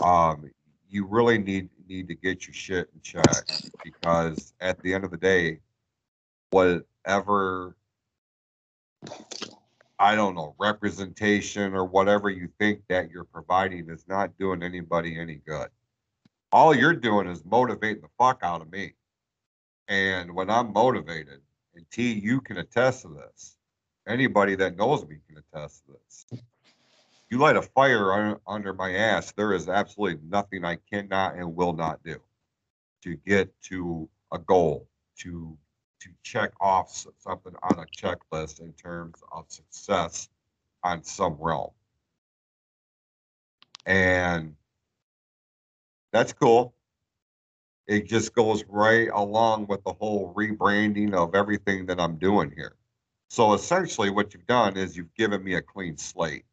[0.00, 0.48] um,
[0.88, 3.44] you really need need to get your shit in check
[3.82, 5.58] because at the end of the day,
[6.50, 7.76] whatever
[9.98, 15.18] I don't know, representation or whatever you think that you're providing is not doing anybody
[15.18, 15.68] any good.
[16.52, 18.94] All you're doing is motivating the fuck out of me.
[19.88, 21.40] And when I'm motivated,
[21.74, 23.56] and T, you can attest to this.
[24.06, 26.40] Anybody that knows me can attest to this.
[27.30, 31.56] You light a fire un- under my ass, there is absolutely nothing I cannot and
[31.56, 32.16] will not do
[33.02, 34.88] to get to a goal,
[35.18, 35.56] to
[36.06, 40.28] to check off something on a checklist in terms of success
[40.82, 41.70] on some realm.
[43.84, 44.54] And
[46.12, 46.74] that's cool.
[47.86, 52.76] It just goes right along with the whole rebranding of everything that I'm doing here.
[53.28, 56.44] So essentially, what you've done is you've given me a clean slate.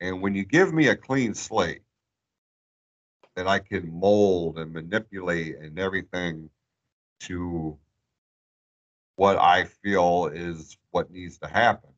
[0.00, 1.82] And when you give me a clean slate
[3.36, 6.50] that I can mold and manipulate and everything
[7.20, 7.78] to
[9.20, 11.90] what I feel is what needs to happen.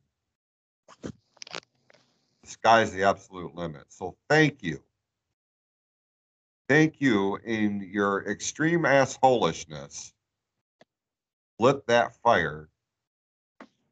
[1.01, 1.11] The
[2.43, 3.85] sky's the absolute limit.
[3.87, 4.83] So thank you.
[6.67, 10.11] Thank you in your extreme assholishness.
[11.59, 12.67] Lit that fire.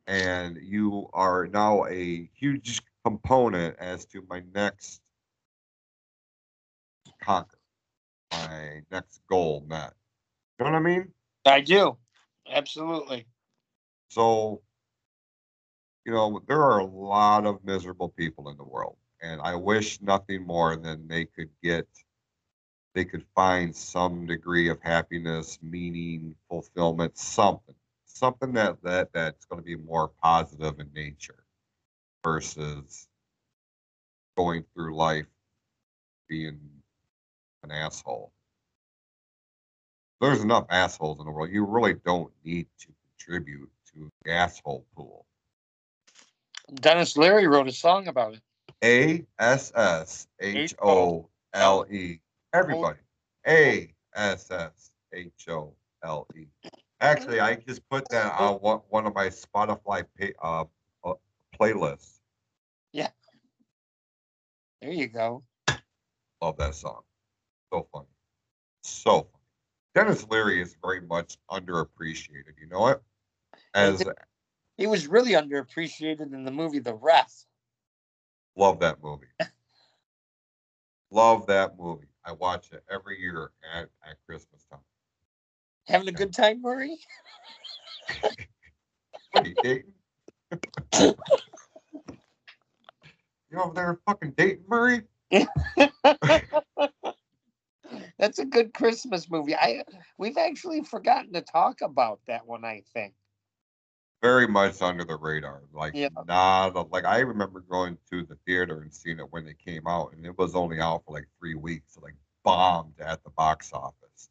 [0.08, 5.00] And you are now a huge component as to my next
[7.24, 7.60] conquer,
[8.34, 9.94] my next goal met.
[10.60, 11.14] You know what I mean?
[11.46, 11.96] I do.
[12.48, 13.26] Absolutely.
[14.10, 14.62] So,
[16.06, 20.02] you know, there are a lot of miserable people in the world, and I wish
[20.02, 21.88] nothing more than they could get,
[22.94, 27.76] they could find some degree of happiness, meaning, fulfillment, something,
[28.06, 31.44] something that that that's going to be more positive in nature,
[32.24, 33.08] versus
[34.38, 35.28] going through life
[36.28, 36.60] being
[37.64, 38.34] an asshole.
[40.22, 41.50] There's enough assholes in the world.
[41.50, 45.26] You really don't need to contribute to the asshole pool.
[46.76, 48.42] Denis Leary wrote a song about it.
[48.84, 52.20] A S S H O L E.
[52.54, 53.00] Everybody.
[53.48, 56.46] A S S H O L E.
[57.02, 60.66] Actually, I just put that on one, one of my Spotify pay, uh,
[61.04, 61.14] uh,
[61.60, 62.20] playlists.
[62.94, 63.10] Yeah.
[64.84, 65.44] There you go.
[66.44, 67.02] Love that song.
[67.74, 68.06] So funny.
[68.84, 69.31] So funny.
[69.94, 72.58] Denis Leary is very much underappreciated.
[72.60, 73.02] You know it?
[73.74, 74.06] As
[74.78, 77.46] He was really underappreciated in the movie The Ref.
[78.56, 79.28] love that movie.
[81.12, 82.08] love that movie.
[82.24, 84.80] I watch it every year at, at Christmas time.
[85.88, 86.98] Having a good time, Murray?
[89.34, 89.94] What are you dating?
[91.00, 91.16] you
[93.58, 95.04] over there fucking dating Murray?
[98.22, 99.56] That's a good Christmas movie.
[99.56, 99.84] I
[100.20, 103.16] we've actually forgotten to talk about that one, I think.
[104.22, 105.64] Very much under the radar.
[105.74, 106.10] Like Yeah.
[106.28, 109.88] not a, like I remember going to the theater and seeing it when it came
[109.88, 111.96] out, and it was only out for like three weeks.
[111.96, 112.14] So like
[112.44, 114.30] bombed at the box office.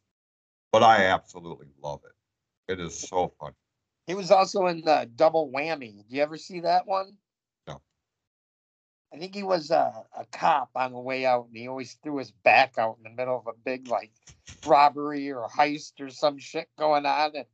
[0.71, 2.71] But I absolutely love it.
[2.71, 3.51] It is so fun.
[4.07, 5.97] He was also in the Double Whammy.
[5.97, 7.17] Did you ever see that one?
[9.13, 12.17] I think he was a, a cop on the way out, and he always threw
[12.17, 14.11] his back out in the middle of a big like
[14.65, 17.45] robbery or heist or some shit going on, and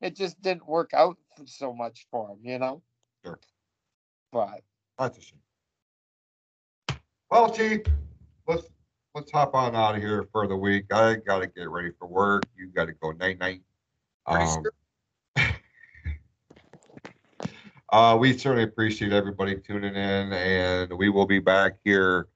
[0.00, 1.16] it just didn't work out
[1.46, 2.82] so much for him, you know.
[3.24, 3.38] Sure.
[4.32, 4.62] But
[4.98, 5.40] That's a shame.
[7.30, 7.80] Well, Chief,
[8.46, 8.68] let's
[9.14, 10.92] let's hop on out of here for the week.
[10.92, 12.44] I gotta get ready for work.
[12.56, 13.62] You gotta go night night.
[14.26, 14.62] Um,
[17.90, 22.28] uh, we certainly appreciate everybody tuning in, and we will be back here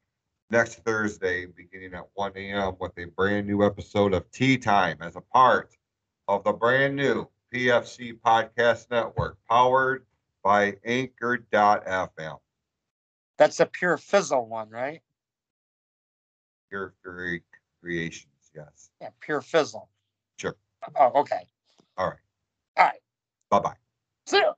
[0.51, 5.17] next Thursday, beginning at 1 a.m., with a brand new episode of Tea Time as
[5.17, 5.77] a part
[6.29, 10.07] of the brand new PFC Podcast Network, powered
[10.43, 12.39] by Anchor.fm.
[13.37, 15.01] that's a pure fizzle one, right?
[16.69, 17.43] Pure Fury
[17.81, 18.91] Creations, yes.
[19.01, 19.89] Yeah, pure fizzle.
[20.37, 20.57] Sure.
[20.99, 21.47] Oh, okay.
[21.97, 22.17] All right.
[22.77, 23.01] All right.
[23.51, 24.53] Bye bye.